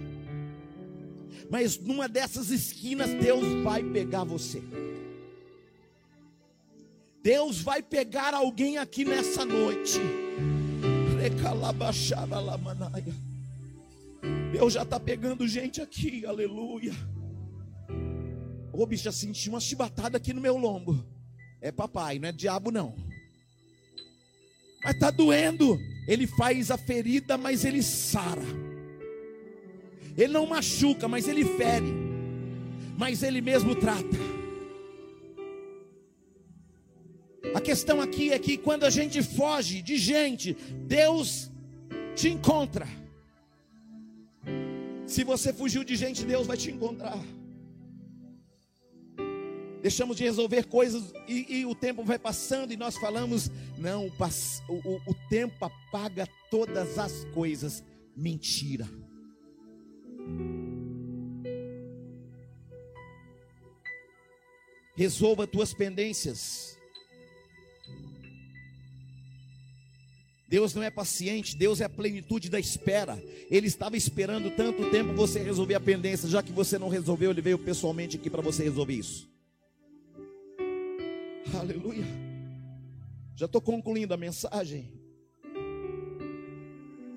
[1.49, 4.63] Mas numa dessas esquinas, Deus vai pegar você.
[7.21, 9.99] Deus vai pegar alguém aqui nessa noite.
[14.51, 16.93] Deus já está pegando gente aqui, aleluia.
[18.73, 21.05] Ô bicho, senti uma chibatada aqui no meu lombo.
[21.59, 22.95] É papai, não é diabo não.
[24.83, 25.77] Mas está doendo.
[26.07, 28.70] Ele faz a ferida, mas ele sara.
[30.17, 31.93] Ele não machuca, mas ele fere.
[32.97, 34.17] Mas ele mesmo trata.
[37.53, 40.53] A questão aqui é que quando a gente foge de gente,
[40.87, 41.51] Deus
[42.15, 42.87] te encontra.
[45.05, 47.19] Se você fugiu de gente, Deus vai te encontrar.
[49.81, 54.73] Deixamos de resolver coisas e, e o tempo vai passando e nós falamos: não, o,
[54.73, 57.83] o, o tempo apaga todas as coisas.
[58.15, 58.87] Mentira.
[64.95, 66.77] Resolva tuas pendências.
[70.47, 73.17] Deus não é paciente, Deus é a plenitude da espera.
[73.49, 77.41] Ele estava esperando tanto tempo você resolver a pendência, já que você não resolveu, ele
[77.41, 79.31] veio pessoalmente aqui para você resolver isso.
[81.57, 82.05] Aleluia.
[83.35, 84.91] Já estou concluindo a mensagem.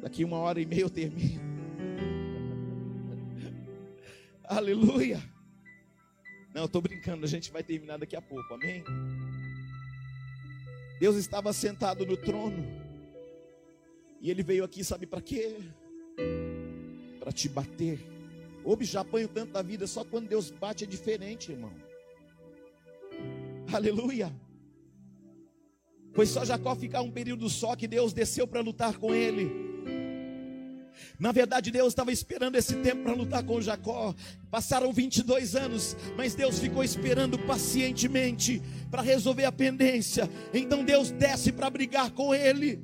[0.00, 1.53] Daqui uma hora e meia eu termino.
[4.46, 5.22] Aleluia.
[6.54, 8.84] Não, estou brincando, a gente vai terminar daqui a pouco, amém?
[11.00, 12.64] Deus estava sentado no trono.
[14.20, 15.58] E ele veio aqui, sabe para quê?
[17.18, 17.98] Para te bater.
[18.64, 21.72] Ô, já apanho tanto da vida, só quando Deus bate é diferente, irmão.
[23.72, 24.32] Aleluia.
[26.12, 29.63] Foi só Jacó ficar um período só que Deus desceu para lutar com ele.
[31.18, 34.14] Na verdade, Deus estava esperando esse tempo para lutar com Jacó.
[34.50, 38.60] Passaram 22 anos, mas Deus ficou esperando pacientemente
[38.90, 40.28] para resolver a pendência.
[40.52, 42.82] Então Deus desce para brigar com ele.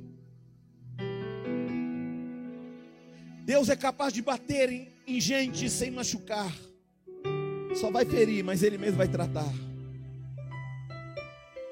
[3.43, 6.53] Deus é capaz de bater em, em gente sem machucar.
[7.75, 9.51] Só vai ferir, mas Ele mesmo vai tratar.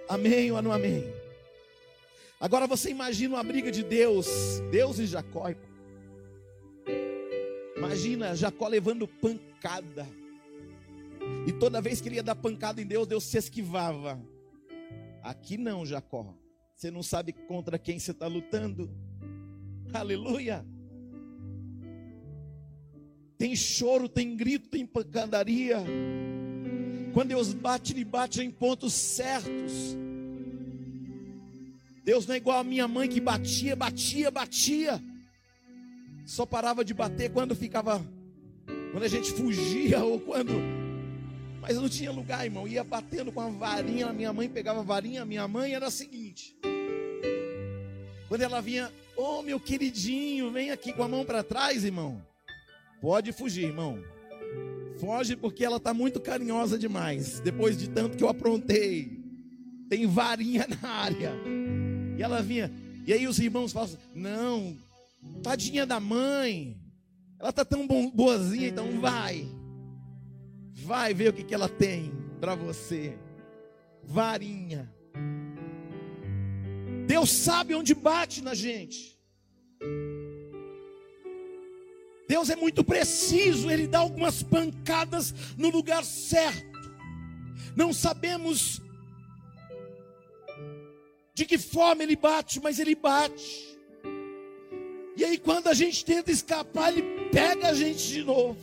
[0.07, 1.05] Amém ou não amém?
[2.39, 4.28] Agora você imagina uma briga de Deus,
[4.72, 5.53] Deus e Jacó.
[7.80, 10.05] Imagina Jacó levando pancada.
[11.47, 14.21] E toda vez que ele ia dar pancada em Deus, Deus se esquivava.
[15.23, 16.36] Aqui não, Jacó.
[16.75, 18.89] Você não sabe contra quem você está lutando.
[19.93, 20.65] Aleluia.
[23.38, 25.77] Tem choro, tem grito, tem pancadaria.
[27.13, 29.97] Quando Deus bate, Ele bate em pontos certos.
[32.03, 35.01] Deus não é igual a minha mãe que batia, batia, batia.
[36.30, 38.05] Só parava de bater quando ficava,
[38.91, 40.53] quando a gente fugia ou quando.
[41.59, 42.67] Mas não tinha lugar, irmão.
[42.67, 44.05] Ia batendo com a varinha.
[44.05, 45.23] A minha mãe pegava a varinha.
[45.23, 46.55] A minha mãe era a seguinte:
[48.27, 52.23] quando ela vinha, ô oh, meu queridinho, vem aqui com a mão para trás, irmão.
[53.01, 53.97] Pode fugir, irmão.
[54.99, 57.39] Foge porque ela está muito carinhosa demais.
[57.39, 59.19] Depois de tanto que eu aprontei.
[59.89, 61.34] Tem varinha na área.
[62.15, 62.71] E ela vinha.
[63.07, 64.77] E aí os irmãos falam: assim, Não,
[65.41, 66.80] tadinha da mãe.
[67.39, 69.47] Ela está tão boazinha, então vai.
[70.74, 73.17] Vai ver o que, que ela tem para você.
[74.03, 74.93] Varinha.
[77.07, 79.20] Deus sabe onde bate na gente.
[82.28, 86.70] Deus é muito preciso, Ele dá algumas pancadas no lugar certo.
[87.76, 88.80] Não sabemos
[91.34, 93.68] de que forma Ele bate, mas Ele bate.
[95.20, 98.57] E aí, quando a gente tenta escapar, Ele pega a gente de novo.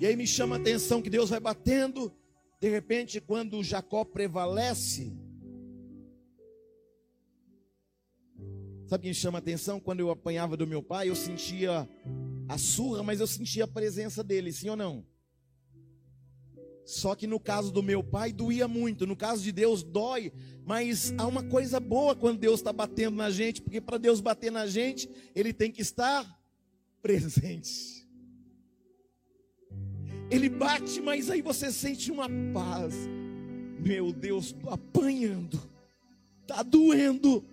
[0.00, 2.10] E aí me chama a atenção que Deus vai batendo.
[2.58, 5.12] De repente, quando Jacó prevalece,
[8.86, 9.78] Sabe quem chama atenção?
[9.78, 11.86] Quando eu apanhava do meu pai, eu sentia
[12.48, 15.04] a surra, mas eu sentia a presença dele, sim ou não?
[16.86, 20.32] Só que no caso do meu pai doía muito, no caso de Deus dói,
[20.64, 24.50] mas há uma coisa boa quando Deus está batendo na gente, porque para Deus bater
[24.50, 26.24] na gente, Ele tem que estar
[27.02, 28.08] presente.
[30.30, 32.94] Ele bate, mas aí você sente uma paz.
[33.78, 35.60] Meu Deus, estou apanhando,
[36.42, 37.44] está doendo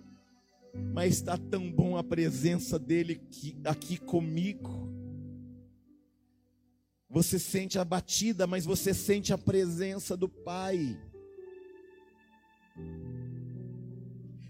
[0.92, 4.88] mas está tão bom a presença dele aqui, aqui comigo.
[7.14, 10.98] Você sente a batida, mas você sente a presença do Pai.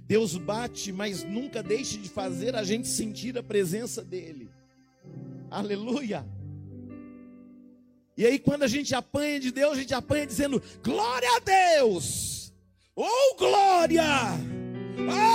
[0.07, 4.51] Deus bate, mas nunca deixe de fazer a gente sentir a presença dEle.
[5.51, 6.27] Aleluia.
[8.17, 12.51] E aí, quando a gente apanha de Deus, a gente apanha dizendo: Glória a Deus!
[12.97, 14.05] Oh, glória!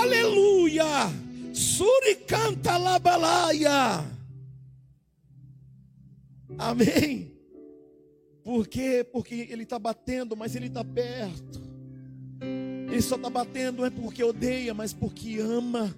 [0.02, 0.84] Aleluia!
[1.54, 4.09] Suricanta labalaia.
[6.60, 7.32] Amém.
[8.44, 9.02] Por quê?
[9.10, 11.58] Porque ele está batendo, mas ele está perto.
[12.90, 15.96] Ele só está batendo não é porque odeia, mas porque ama.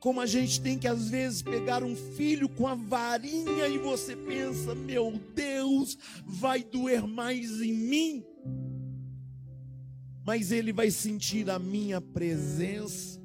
[0.00, 4.16] Como a gente tem que às vezes pegar um filho com a varinha e você
[4.16, 8.24] pensa, meu Deus, vai doer mais em mim.
[10.24, 13.20] Mas ele vai sentir a minha presença.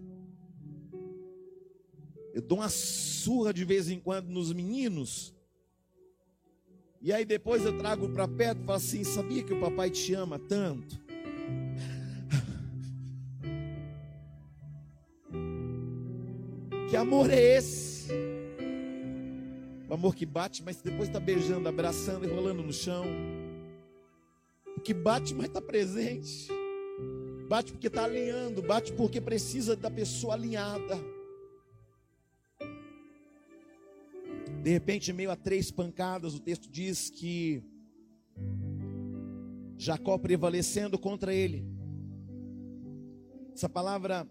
[2.33, 5.33] Eu dou uma surra de vez em quando nos meninos.
[7.01, 10.13] E aí depois eu trago para perto e falo assim: sabia que o papai te
[10.13, 10.99] ama tanto?
[16.89, 18.11] Que amor é esse?
[19.87, 23.05] O amor que bate, mas depois está beijando, abraçando e rolando no chão.
[24.83, 26.49] Que bate, mas está presente.
[27.47, 30.97] Bate porque está alinhando, bate porque precisa da pessoa alinhada.
[34.61, 37.63] De repente, meio a três pancadas, o texto diz que
[39.77, 41.65] Jacó prevalecendo contra ele.
[43.53, 44.27] Essa palavra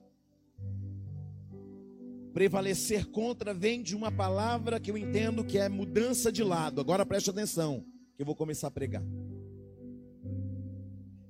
[2.33, 6.81] Prevalecer contra vem de uma palavra que eu entendo que é mudança de lado.
[6.81, 7.85] Agora preste atenção,
[8.17, 9.03] que eu vou começar a pregar.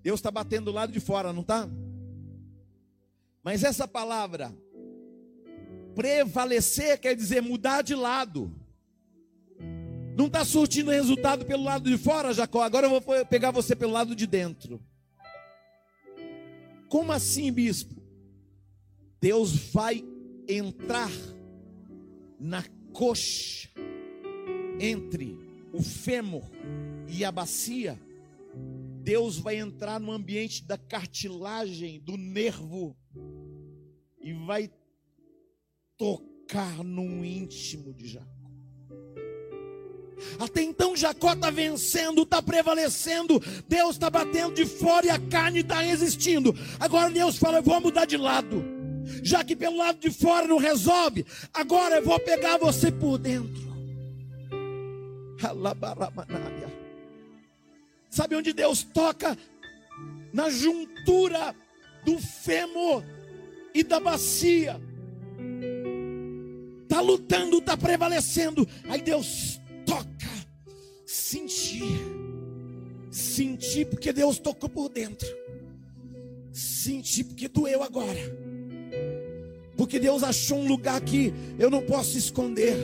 [0.03, 1.68] Deus está batendo do lado de fora, não está?
[3.42, 4.55] Mas essa palavra,
[5.94, 8.55] prevalecer, quer dizer mudar de lado.
[10.21, 12.61] Não está surtindo resultado pelo lado de fora, Jacó.
[12.61, 14.79] Agora eu vou pegar você pelo lado de dentro.
[16.91, 18.03] Como assim, bispo?
[19.18, 20.05] Deus vai
[20.47, 21.11] entrar
[22.39, 22.62] na
[22.93, 23.71] coxa
[24.79, 25.39] entre
[25.73, 26.45] o fêmur
[27.09, 27.99] e a bacia,
[29.03, 32.95] Deus vai entrar no ambiente da cartilagem, do nervo,
[34.21, 34.71] e vai
[35.97, 38.39] tocar no íntimo de Jacó.
[40.39, 45.61] Até então Jacó está vencendo, está prevalecendo, Deus está batendo de fora e a carne
[45.61, 46.55] está resistindo.
[46.79, 48.81] Agora Deus fala: eu vou mudar de lado
[49.23, 53.71] já que pelo lado de fora não resolve, agora eu vou pegar você por dentro.
[58.09, 59.37] Sabe onde Deus toca?
[60.33, 61.55] Na juntura
[62.05, 63.03] do fêmur
[63.75, 64.81] e da bacia.
[66.83, 68.68] Está lutando, está prevalecendo.
[68.89, 69.59] Aí Deus.
[71.12, 72.00] Sentir.
[73.11, 75.28] Sentir porque Deus tocou por dentro.
[76.52, 78.50] Sentir porque doeu agora
[79.80, 82.76] porque Deus achou um lugar que eu não posso esconder.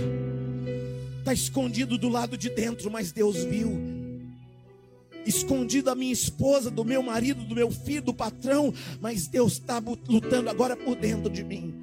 [1.19, 3.79] Está escondido do lado de dentro, mas Deus viu.
[5.27, 9.79] Escondido a minha esposa, do meu marido, do meu filho, do patrão, mas Deus está
[10.09, 11.75] lutando agora por dentro de mim.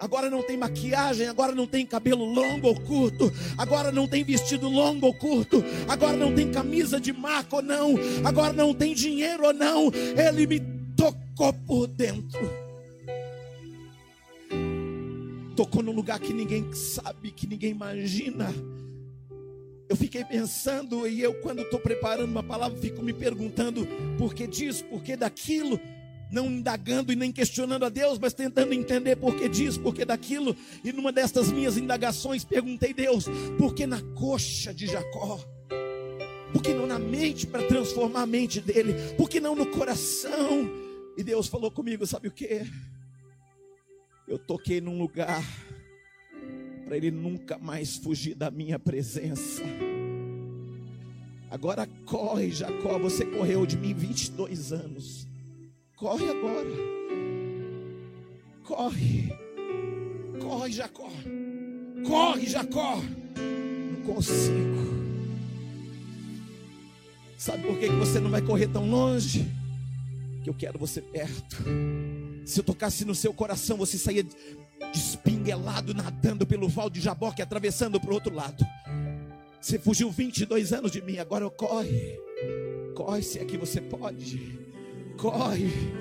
[0.00, 4.68] Agora não tem maquiagem, agora não tem cabelo longo ou curto, agora não tem vestido
[4.68, 7.94] longo ou curto, agora não tem camisa de marca ou não,
[8.24, 9.90] agora não tem dinheiro ou não.
[10.16, 10.60] Ele me
[10.96, 12.68] tocou por dentro.
[15.56, 18.54] Tocou num lugar que ninguém sabe, que ninguém imagina.
[19.88, 23.88] Eu fiquei pensando, e eu, quando estou preparando uma palavra, fico me perguntando
[24.18, 25.80] por que disso, por que daquilo,
[26.30, 30.04] não indagando e nem questionando a Deus, mas tentando entender por que disso, por que
[30.04, 30.56] daquilo.
[30.84, 33.26] E numa destas minhas indagações, perguntei Deus,
[33.56, 35.38] por que na coxa de Jacó?
[36.52, 38.94] Por que não na mente para transformar a mente dele?
[39.16, 40.70] Por que não no coração?
[41.16, 42.66] E Deus falou comigo, sabe o que?
[44.28, 45.42] eu toquei num lugar
[46.84, 49.62] para ele nunca mais fugir da minha presença.
[51.50, 55.27] Agora corre, Jacó, você correu de mim 22 anos.
[55.98, 56.68] Corre agora.
[58.64, 59.32] Corre.
[60.40, 61.10] Corre, Jacó.
[62.06, 63.02] Corre, Jacó.
[63.36, 64.78] Não consigo.
[67.36, 69.50] Sabe por que você não vai correr tão longe?
[70.44, 71.64] Que eu quero você perto.
[72.44, 74.24] Se eu tocasse no seu coração, você saía
[74.92, 78.64] despinguelado, nadando pelo val de Jaboque, atravessando para o outro lado.
[79.60, 82.16] Você fugiu 22 anos de mim, agora eu corre.
[82.94, 84.67] Corre se é que você pode.
[85.18, 85.92] Corre.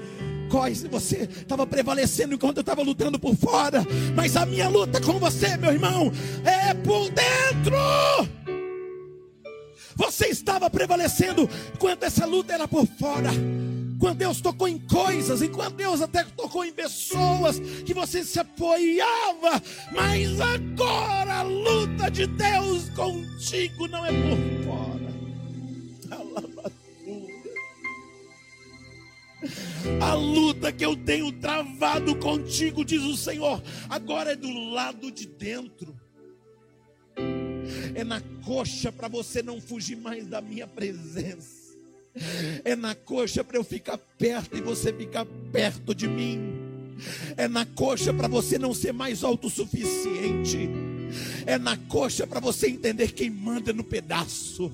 [0.49, 3.86] Corre se você estava prevalecendo enquanto eu estava lutando por fora.
[4.15, 6.11] Mas a minha luta com você, meu irmão,
[6.45, 7.76] é por dentro.
[9.95, 13.32] Você estava prevalecendo enquanto essa luta era por fora
[13.99, 19.61] quando Deus tocou em coisas, enquanto Deus até tocou em pessoas que você se apoiava,
[19.91, 24.97] mas agora a luta de Deus contigo não é por fora.
[30.01, 35.25] A luta que eu tenho travado contigo, diz o Senhor, agora é do lado de
[35.25, 35.95] dentro.
[37.95, 41.75] É na coxa para você não fugir mais da minha presença.
[42.63, 46.39] É na coxa para eu ficar perto e você ficar perto de mim.
[47.35, 50.69] É na coxa para você não ser mais autossuficiente.
[51.45, 54.71] É na coxa para você entender quem manda no pedaço.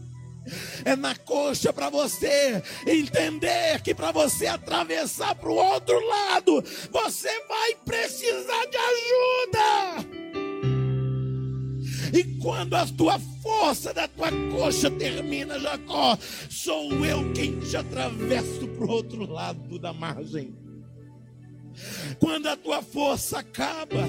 [0.83, 7.29] É na coxa para você entender que para você atravessar para o outro lado, você
[7.47, 10.23] vai precisar de ajuda.
[12.13, 16.17] E quando a tua força da tua coxa termina, Jacó,
[16.49, 20.53] sou eu quem te atravesso para o outro lado da margem.
[22.19, 24.07] Quando a tua força acaba,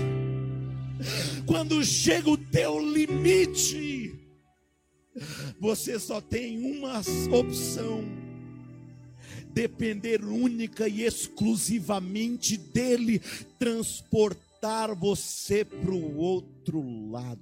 [1.47, 4.24] quando chega o teu limite,
[5.61, 7.01] você só tem uma
[7.33, 8.05] opção:
[9.53, 13.21] depender única e exclusivamente dele,
[13.59, 17.41] transportar você para o outro lado.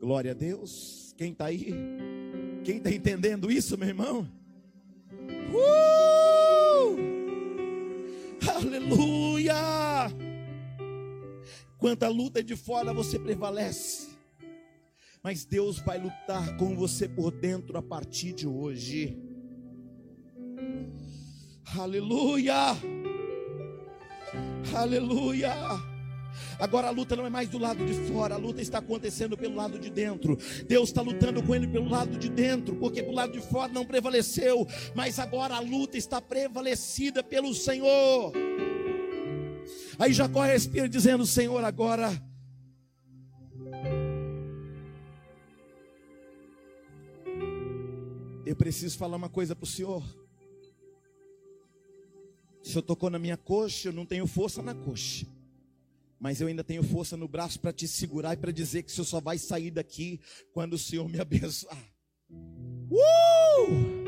[0.00, 1.14] Glória a Deus.
[1.16, 1.74] Quem está aí?
[2.64, 4.28] Quem está entendendo isso, meu irmão?
[5.52, 6.96] Uh!
[8.48, 9.54] Aleluia!
[11.78, 14.17] Quando a luta de fora, você prevalece.
[15.28, 19.14] Mas Deus vai lutar com você por dentro a partir de hoje.
[21.76, 22.74] Aleluia!
[24.74, 25.52] Aleluia!
[26.58, 29.54] Agora a luta não é mais do lado de fora, a luta está acontecendo pelo
[29.54, 30.38] lado de dentro.
[30.66, 33.84] Deus está lutando com ele pelo lado de dentro, porque pelo lado de fora não
[33.84, 38.32] prevaleceu, mas agora a luta está prevalecida pelo Senhor.
[39.98, 42.18] Aí Jacó respira dizendo: Senhor, agora
[48.48, 50.02] eu preciso falar uma coisa para o Senhor.
[52.62, 55.26] O Senhor tocou na minha coxa, eu não tenho força na coxa
[56.20, 58.94] mas eu ainda tenho força no braço para te segurar e para dizer que o
[58.94, 60.20] Senhor só vai sair daqui
[60.52, 61.78] quando o Senhor me abençoar.
[62.90, 63.98] Uh!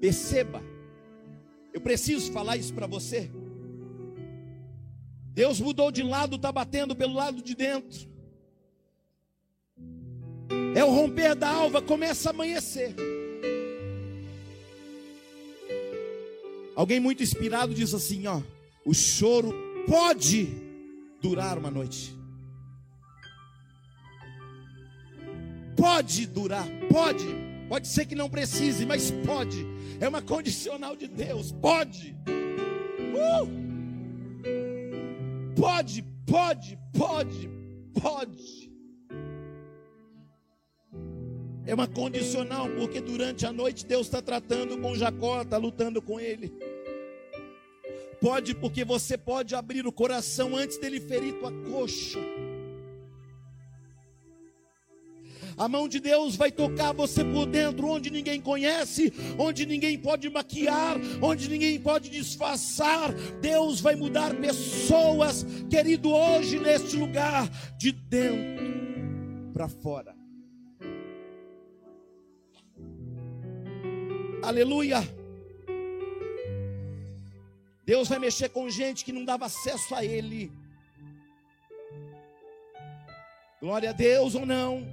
[0.00, 0.62] Perceba,
[1.74, 3.30] eu preciso falar isso para você.
[5.34, 8.08] Deus mudou de lado, está batendo pelo lado de dentro.
[10.78, 12.94] É o romper da alva, começa a amanhecer.
[16.76, 18.40] Alguém muito inspirado diz assim: ó,
[18.86, 19.52] o choro
[19.88, 20.46] pode
[21.20, 22.16] durar uma noite.
[25.76, 27.26] Pode durar, pode.
[27.68, 29.66] Pode ser que não precise, mas pode.
[29.98, 31.50] É uma condicional de Deus.
[31.50, 32.16] Pode.
[33.16, 33.48] Uh!
[35.56, 37.50] Pode, pode, pode,
[38.00, 38.67] pode.
[41.68, 46.18] É uma condicional, porque durante a noite Deus está tratando com Jacó, está lutando com
[46.18, 46.50] ele.
[48.22, 52.18] Pode, porque você pode abrir o coração antes dele ferir tua coxa.
[55.58, 60.30] A mão de Deus vai tocar você por dentro, onde ninguém conhece, onde ninguém pode
[60.30, 63.12] maquiar, onde ninguém pode disfarçar.
[63.42, 67.46] Deus vai mudar pessoas, querido, hoje neste lugar,
[67.76, 70.17] de dentro para fora.
[74.48, 75.00] Aleluia.
[77.84, 80.50] Deus vai mexer com gente que não dava acesso a Ele.
[83.60, 84.86] Glória a Deus ou não.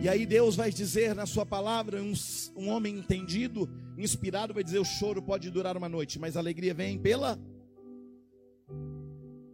[0.00, 2.14] E aí Deus vai dizer na sua palavra, um,
[2.56, 3.68] um homem entendido,
[3.98, 7.38] inspirado, vai dizer: o choro pode durar uma noite, mas a alegria vem pela.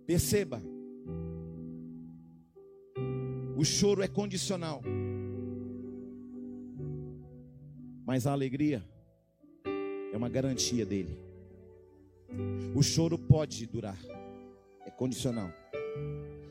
[0.06, 0.62] Perceba,
[3.56, 4.80] o choro é condicional,
[8.04, 8.84] mas a alegria
[10.12, 11.18] é uma garantia dele.
[12.74, 13.98] O choro pode durar,
[14.84, 15.50] é condicional.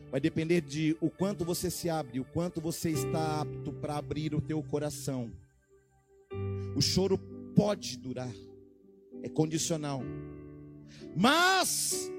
[0.09, 4.33] Vai depender de o quanto você se abre, o quanto você está apto para abrir
[4.33, 5.31] o teu coração.
[6.75, 7.17] O choro
[7.55, 8.33] pode durar,
[9.21, 10.01] é condicional.
[11.15, 12.11] Mas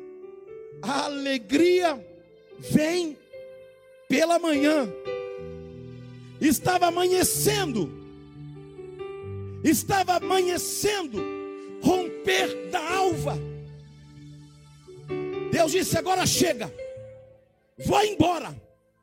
[0.83, 2.05] a alegria
[2.59, 3.17] vem
[4.09, 4.89] pela manhã.
[6.41, 8.04] Estava amanhecendo.
[9.65, 11.19] Estava amanhecendo
[11.83, 13.39] romper da alva.
[15.51, 16.71] Deus disse: agora chega,
[17.87, 18.55] vai embora,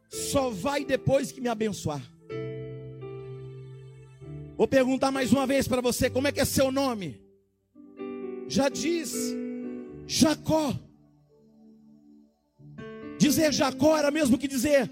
[0.07, 2.01] só vai depois que me abençoar.
[4.55, 7.20] Vou perguntar mais uma vez para você: como é que é seu nome?
[8.47, 9.36] Já disse,
[10.05, 10.78] Jacó.
[13.18, 14.88] Dizer Jacó era mesmo que dizer: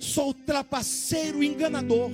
[0.00, 2.10] sou trapaceiro enganador.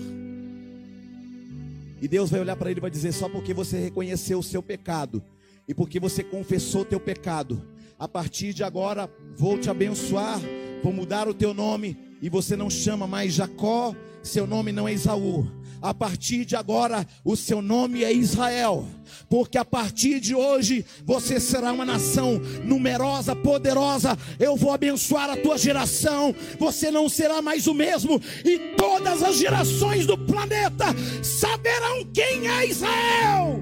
[2.00, 4.62] E Deus vai olhar para ele e vai dizer: só porque você reconheceu o seu
[4.62, 5.22] pecado
[5.68, 7.62] e porque você confessou o teu pecado,
[7.96, 10.40] A partir de agora, vou te abençoar,
[10.82, 14.94] vou mudar o teu nome, e você não chama mais Jacó, seu nome não é
[14.94, 15.46] Isaú.
[15.82, 18.86] A partir de agora, o seu nome é Israel,
[19.30, 24.16] porque a partir de hoje você será uma nação numerosa, poderosa.
[24.38, 29.36] Eu vou abençoar a tua geração, você não será mais o mesmo, e todas as
[29.36, 30.84] gerações do planeta
[31.22, 33.60] saberão quem é Israel.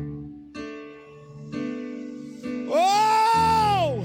[2.68, 4.02] Oh!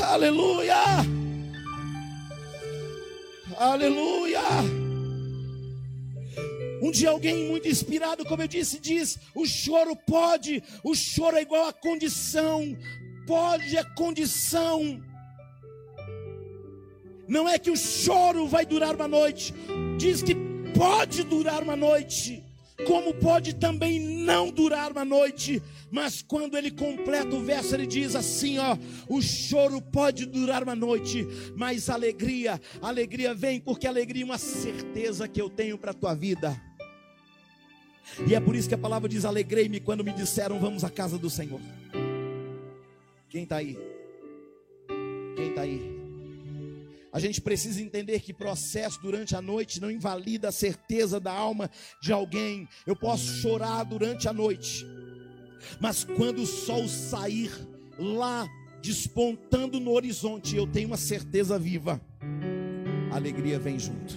[0.00, 0.76] Aleluia!
[3.58, 4.85] Aleluia!
[6.86, 11.42] Um dia alguém muito inspirado, como eu disse, diz: o choro pode, o choro é
[11.42, 12.76] igual a condição,
[13.26, 15.02] pode é condição.
[17.26, 19.52] Não é que o choro vai durar uma noite,
[19.98, 20.36] diz que
[20.76, 22.40] pode durar uma noite,
[22.86, 25.60] como pode também não durar uma noite,
[25.90, 28.78] mas quando ele completa o verso, ele diz assim: ó,
[29.08, 31.26] o choro pode durar uma noite,
[31.56, 35.94] mas alegria, alegria vem, porque a alegria é uma certeza que eu tenho para a
[35.94, 36.65] tua vida.
[38.26, 41.18] E é por isso que a palavra diz: alegrei-me quando me disseram, vamos à casa
[41.18, 41.60] do Senhor.
[43.28, 43.78] Quem está aí?
[45.36, 45.96] Quem está aí?
[47.12, 51.70] A gente precisa entender que processo durante a noite não invalida a certeza da alma
[52.00, 52.68] de alguém.
[52.86, 54.86] Eu posso chorar durante a noite,
[55.80, 57.50] mas quando o sol sair
[57.98, 58.46] lá
[58.82, 62.00] despontando no horizonte, eu tenho uma certeza viva.
[63.10, 64.14] A alegria vem junto.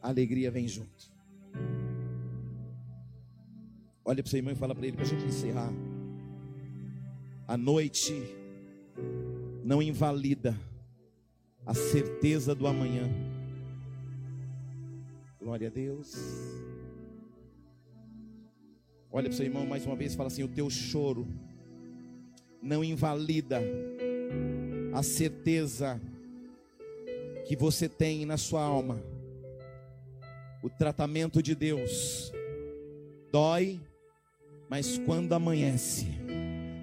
[0.00, 1.17] A alegria vem junto.
[4.08, 5.70] Olha para o seu irmão e fala para ele, para a gente encerrar.
[7.46, 8.14] A noite
[9.62, 10.58] não invalida
[11.66, 13.06] a certeza do amanhã.
[15.38, 16.16] Glória a Deus.
[19.12, 21.28] Olha para o seu irmão mais uma vez e fala assim: o teu choro
[22.62, 23.60] não invalida
[24.94, 26.00] a certeza
[27.46, 29.02] que você tem na sua alma.
[30.62, 32.32] O tratamento de Deus
[33.30, 33.78] dói,
[34.68, 36.06] mas quando amanhece,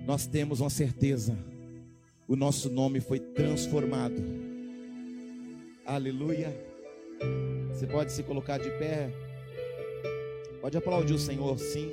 [0.06, 1.38] nós temos uma certeza:
[2.28, 4.16] o nosso nome foi transformado.
[5.86, 6.56] Aleluia.
[7.70, 9.12] Você pode se colocar de pé.
[10.62, 11.92] Pode aplaudir o Senhor, sim.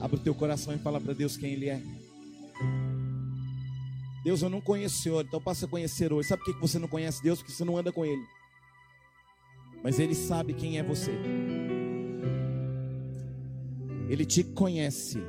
[0.00, 1.82] Abre o teu coração e fala para Deus quem Ele é.
[4.24, 6.28] Deus, eu não conheço o Senhor, então passa a conhecer hoje.
[6.28, 7.40] Sabe por que você não conhece Deus?
[7.40, 8.22] Porque você não anda com Ele.
[9.86, 11.12] Mas Ele sabe quem é você.
[14.08, 15.22] Ele te conhece.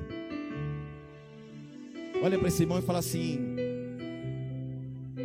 [2.24, 3.38] Olha para esse irmão e fala assim: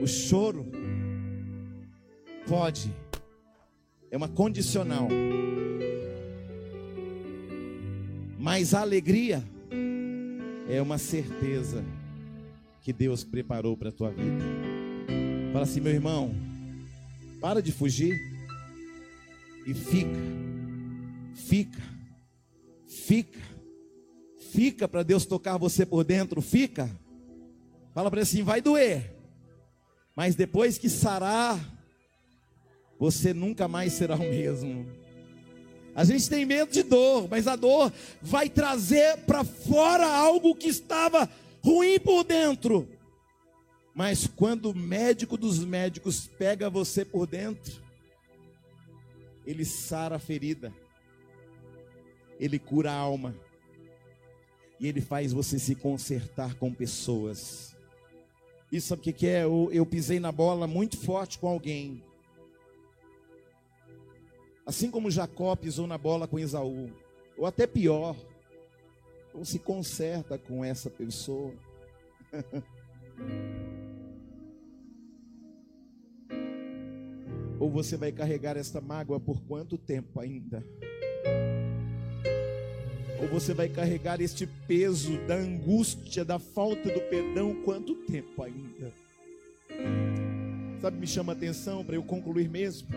[0.02, 0.66] o choro
[2.46, 2.94] pode,
[4.10, 5.08] é uma condicional,
[8.38, 9.42] mas a alegria
[10.68, 11.82] é uma certeza
[12.82, 14.44] que Deus preparou para a tua vida.
[15.54, 16.34] Fala assim, meu irmão,
[17.40, 18.31] para de fugir
[19.66, 20.18] e fica,
[21.34, 21.82] fica,
[22.86, 23.40] fica,
[24.50, 26.90] fica para Deus tocar você por dentro, fica.
[27.94, 29.14] Fala para ele assim, vai doer,
[30.16, 31.58] mas depois que sarar,
[32.98, 34.86] você nunca mais será o mesmo.
[35.94, 40.68] A gente tem medo de dor, mas a dor vai trazer para fora algo que
[40.68, 41.28] estava
[41.62, 42.88] ruim por dentro.
[43.94, 47.81] Mas quando o médico dos médicos pega você por dentro,
[49.46, 50.72] ele sara a ferida,
[52.38, 53.34] ele cura a alma,
[54.78, 57.76] e ele faz você se consertar com pessoas.
[58.70, 59.44] Isso sabe o que é?
[59.44, 62.02] Eu, eu pisei na bola muito forte com alguém.
[64.64, 66.90] Assim como Jacó pisou na bola com Esaú,
[67.36, 68.16] ou até pior,
[69.34, 71.52] ou se conserta com essa pessoa.
[77.62, 80.64] ou você vai carregar esta mágoa por quanto tempo ainda?
[83.20, 88.92] Ou você vai carregar este peso da angústia, da falta do perdão, quanto tempo ainda?
[90.80, 92.88] Sabe, me chama a atenção para eu concluir mesmo.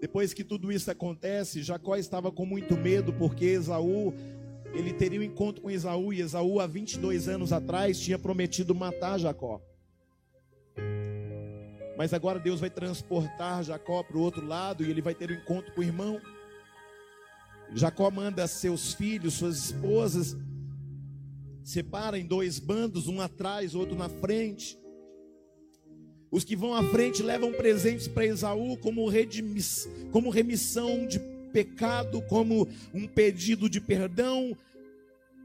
[0.00, 4.12] Depois que tudo isso acontece, Jacó estava com muito medo, porque Esaú,
[4.74, 9.20] ele teria um encontro com Esaú, e Esaú, há 22 anos atrás, tinha prometido matar
[9.20, 9.62] Jacó.
[12.00, 15.34] Mas agora Deus vai transportar Jacó para o outro lado, e ele vai ter um
[15.34, 16.18] encontro com o irmão.
[17.74, 20.34] Jacó manda seus filhos, suas esposas,
[21.62, 24.78] separa em dois bandos, um atrás, outro na frente.
[26.30, 31.20] Os que vão à frente levam presentes para Esaú como, redimis, como remissão de
[31.52, 34.56] pecado, como um pedido de perdão.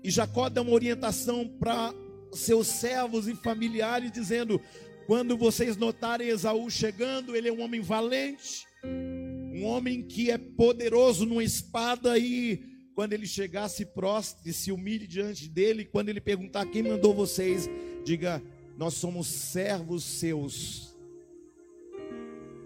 [0.02, 1.94] E Jacó dá uma orientação para
[2.32, 4.62] seus servos e familiares, dizendo:
[5.06, 11.26] quando vocês notarem Esaú chegando, ele é um homem valente, um homem que é poderoso
[11.26, 12.64] numa espada e
[12.96, 15.84] quando ele chegar, se prostre, se humilhe diante dele.
[15.86, 17.70] Quando ele perguntar quem mandou vocês,
[18.06, 18.42] diga:
[18.78, 20.98] Nós somos servos seus,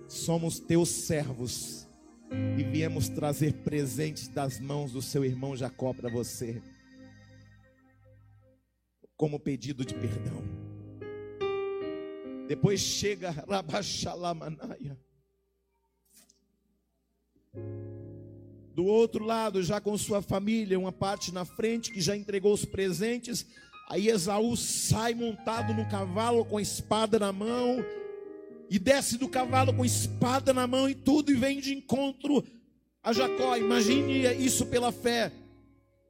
[0.08, 1.88] somos teus servos
[2.58, 6.62] e viemos trazer presentes das mãos do seu irmão Jacó para você,
[9.18, 10.70] como pedido de perdão.
[12.50, 14.98] Depois chega Rabachalamanaya.
[18.74, 22.66] Do outro lado, já com sua família, uma parte na frente que já entregou os
[22.66, 23.46] presentes.
[23.88, 27.86] Aí Esaú sai montado no cavalo com a espada na mão
[28.68, 32.44] e desce do cavalo com a espada na mão e tudo e vem de encontro
[33.04, 33.58] a Jacó.
[33.58, 35.32] Imagine isso pela fé.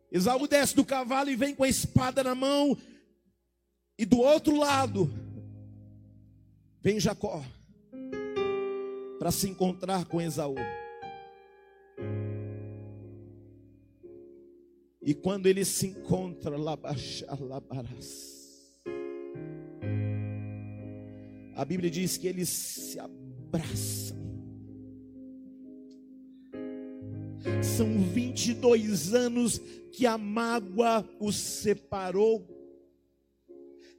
[0.10, 2.78] Esaú desce do cavalo e vem com a espada na mão
[3.98, 5.19] e do outro lado
[6.82, 7.44] Vem Jacó
[9.20, 10.56] para se encontrar com Esaú.
[15.02, 16.56] E quando ele se encontra,
[21.56, 24.18] a Bíblia diz que eles se abraçam.
[27.64, 29.60] São 22 anos
[29.92, 32.48] que a mágoa os separou,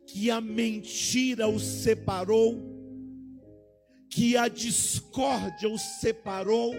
[0.06, 2.69] que a mentira os separou,
[4.10, 6.74] que a discórdia os separou,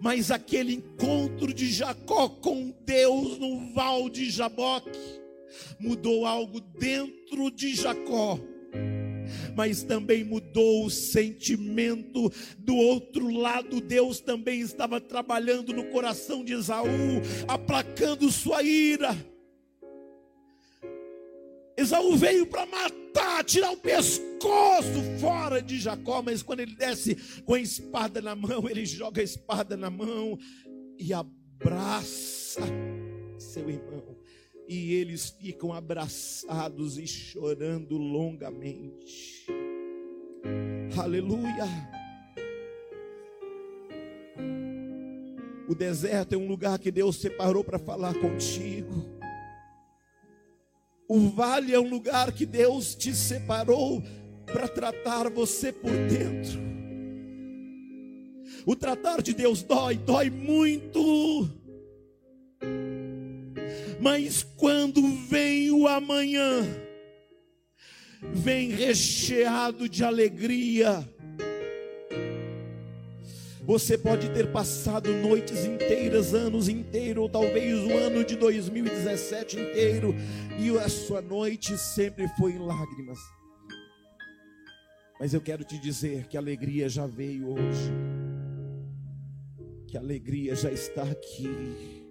[0.00, 4.98] mas aquele encontro de Jacó com Deus no val de Jaboque
[5.78, 8.38] mudou algo dentro de Jacó
[9.56, 13.80] mas também mudou o sentimento do outro lado.
[13.80, 19.16] Deus também estava trabalhando no coração de Esaú, aplacando sua ira.
[21.76, 27.54] Esaú veio para matar, tirar o pescoço fora de Jacó, mas quando ele desce com
[27.54, 30.38] a espada na mão, ele joga a espada na mão
[30.98, 32.62] e abraça
[33.38, 34.16] seu irmão.
[34.68, 39.46] E eles ficam abraçados e chorando longamente.
[40.96, 41.66] Aleluia.
[45.68, 49.23] O deserto é um lugar que Deus separou para falar contigo.
[51.08, 54.02] O vale é um lugar que Deus te separou
[54.46, 56.62] para tratar você por dentro.
[58.66, 61.50] O tratar de Deus dói, dói muito.
[64.00, 66.62] Mas quando vem o amanhã,
[68.32, 71.06] vem recheado de alegria
[73.66, 80.14] você pode ter passado noites inteiras, anos inteiros, ou talvez o ano de 2017 inteiro,
[80.58, 83.18] e a sua noite sempre foi em lágrimas.
[85.18, 87.92] Mas eu quero te dizer que a alegria já veio hoje,
[89.86, 92.04] que a alegria já está aqui.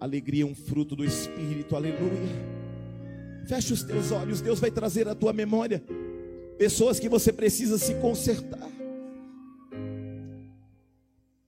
[0.00, 2.64] Alegria é um fruto do Espírito, aleluia.
[3.46, 5.82] Feche os teus olhos, Deus vai trazer à tua memória
[6.58, 8.73] pessoas que você precisa se consertar.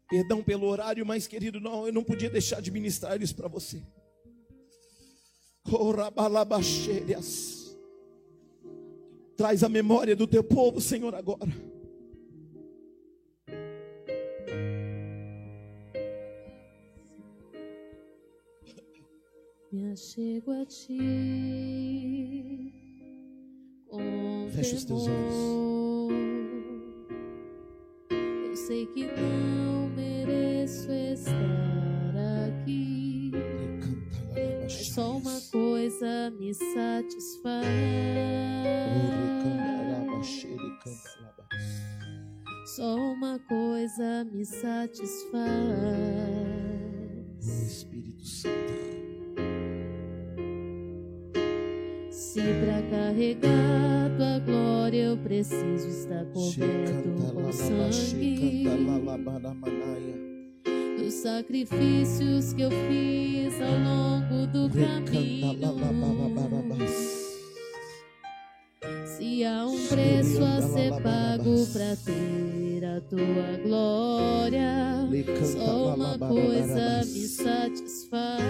[0.09, 3.83] Perdão pelo horário, mas querido, não, eu não podia deixar de ministrar isso para você.
[9.37, 11.53] Traz a memória do teu povo, Senhor, agora.
[19.73, 20.97] Me achego a ti.
[24.55, 25.67] Feche os teus olhos
[28.67, 29.76] sei que não
[35.97, 37.67] coisa me satisfaz.
[42.77, 45.47] Só uma coisa me satisfaz.
[47.41, 48.77] Espírito Santo.
[52.11, 58.67] Se para carregar tua glória eu preciso estar coberto com sangue
[61.23, 65.57] sacrifícios que eu fiz ao longo do caminho.
[69.07, 75.09] Se há um preço a ser pago para ter a tua glória,
[75.45, 78.43] só uma coisa me satisfaz.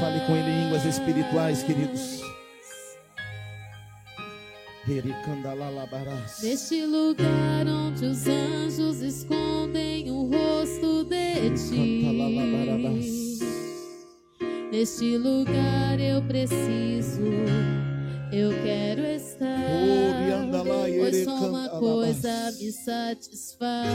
[0.00, 2.22] Fale com ele em línguas espirituais, queridos.
[6.42, 11.04] Neste lugar onde os anjos escondem o rosto
[11.50, 12.04] de ti.
[14.72, 17.22] Neste lugar eu preciso,
[18.32, 19.46] eu quero estar.
[20.98, 23.88] Pois só uma coisa me satisfaz.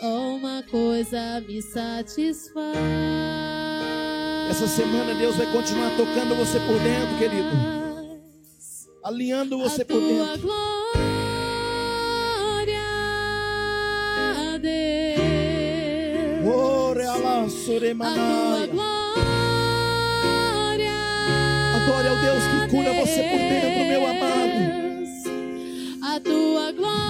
[0.00, 2.76] Só uma coisa me satisfaz.
[4.50, 7.74] Essa semana Deus vai continuar tocando você por dentro, querido.
[9.02, 10.42] Alinhando você por dentro.
[10.42, 11.03] Glória,
[17.64, 19.24] a tua glória.
[21.76, 24.64] Adore ao Deus que cura você por dentro, meu amado.
[26.02, 27.04] A tua glória.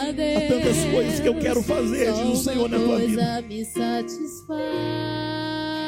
[0.00, 3.38] Há tantas coisas que eu quero fazer, diz o Senhor na tua vida.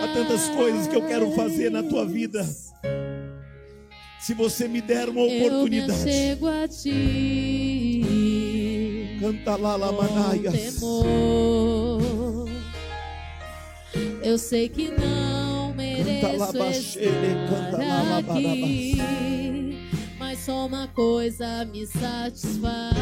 [0.03, 2.45] Há tantas coisas que eu quero fazer na tua vida.
[4.21, 6.01] Se você me der uma oportunidade.
[6.01, 7.58] Eu me chego a ti.
[9.21, 10.81] Canta lá, lá, manaias.
[14.23, 16.65] Eu sei que não mereço canta lá, estar
[17.49, 19.39] canta lá, aqui
[20.29, 22.95] mas só uma coisa me satisfaz.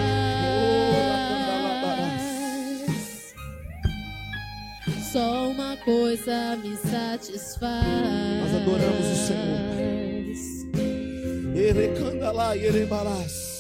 [5.13, 7.85] Só uma coisa me satisfaz.
[8.43, 9.67] Nós adoramos o Senhor.
[11.57, 13.56] Erecandalá e erebarás.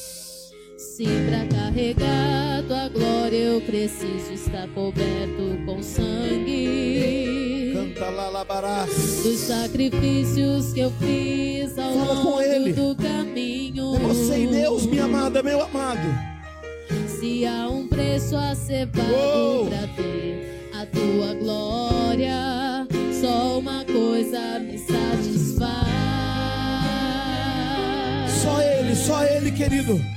[0.96, 7.74] Se para carregar tua glória eu preciso estar coberto com sangue.
[7.74, 9.20] Canta lá, labarás.
[9.22, 12.72] Dos sacrifícios que eu fiz ao Fala longo com ele.
[12.72, 13.94] do caminho.
[13.94, 16.08] É você e Deus, minha amada, meu amado.
[17.06, 22.88] Se há um preço a ser pago para ter a tua glória,
[23.20, 25.86] só uma coisa me satisfaz.
[28.42, 30.15] Só Ele, só Ele, querido.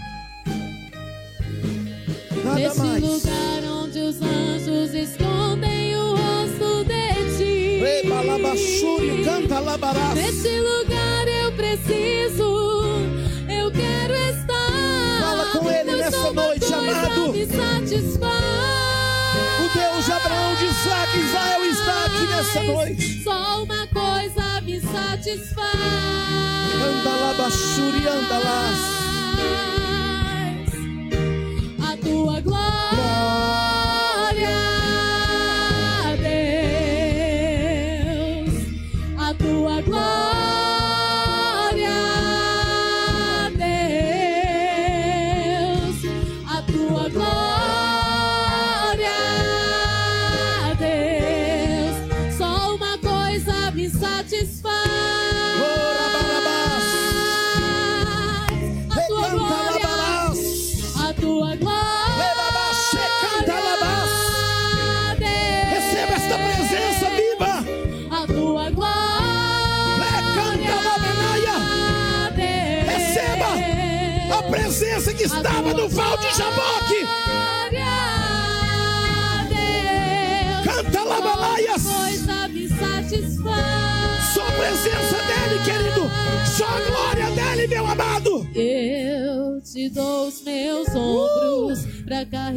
[2.49, 3.03] Nada Nesse mais.
[3.03, 7.79] lugar onde os anjos escondem o rosto de ti.
[7.79, 10.15] Rebalabachuri, canta labarás.
[10.15, 12.43] Nesse lugar eu preciso,
[13.47, 15.19] eu quero estar.
[15.21, 17.33] Fala com ele nessa noite, amado.
[17.33, 18.43] Me satisfaz.
[19.59, 23.23] O Deus de Abraão, de Isaac, Israel está aqui nessa noite.
[23.23, 25.69] Só uma coisa me satisfaz.
[26.81, 28.73] Anda lá, Bachuri, anda lá.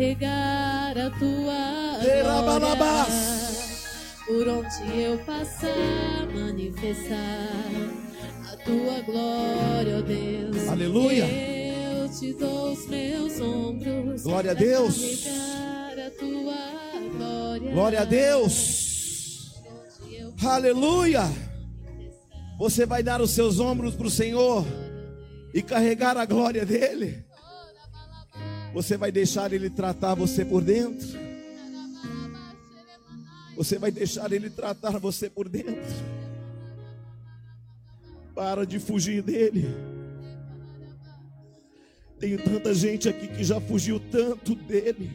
[0.03, 3.07] Carregar a tua glória.
[4.27, 7.49] Por onde eu passar, manifestar
[8.53, 10.69] a tua glória, ó Deus.
[10.69, 11.25] Aleluia.
[11.25, 14.23] Eu te dou os meus ombros.
[14.25, 15.27] Glória a Deus.
[15.29, 17.73] a tua glória.
[17.73, 19.53] Glória a Deus.
[20.45, 21.23] Aleluia.
[22.59, 24.65] Você vai dar os seus ombros para o Senhor
[25.55, 27.25] e carregar a glória dele.
[28.75, 31.07] Você vai deixar ele tratar você por dentro.
[33.57, 35.93] Você vai deixar ele tratar você por dentro.
[38.35, 39.69] Para de fugir dele.
[42.19, 45.11] Tem tanta gente aqui que já fugiu tanto dele.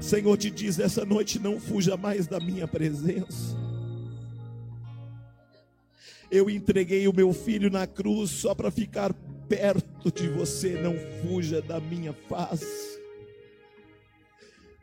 [0.00, 3.56] Senhor te diz essa noite: não fuja mais da minha presença.
[6.30, 9.12] Eu entreguei o meu filho na cruz só para ficar
[9.50, 10.80] perto de você.
[10.80, 13.00] Não fuja da minha face.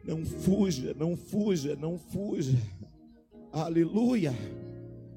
[0.03, 2.57] Não fuja, não fuja, não fuja.
[3.51, 4.33] Aleluia.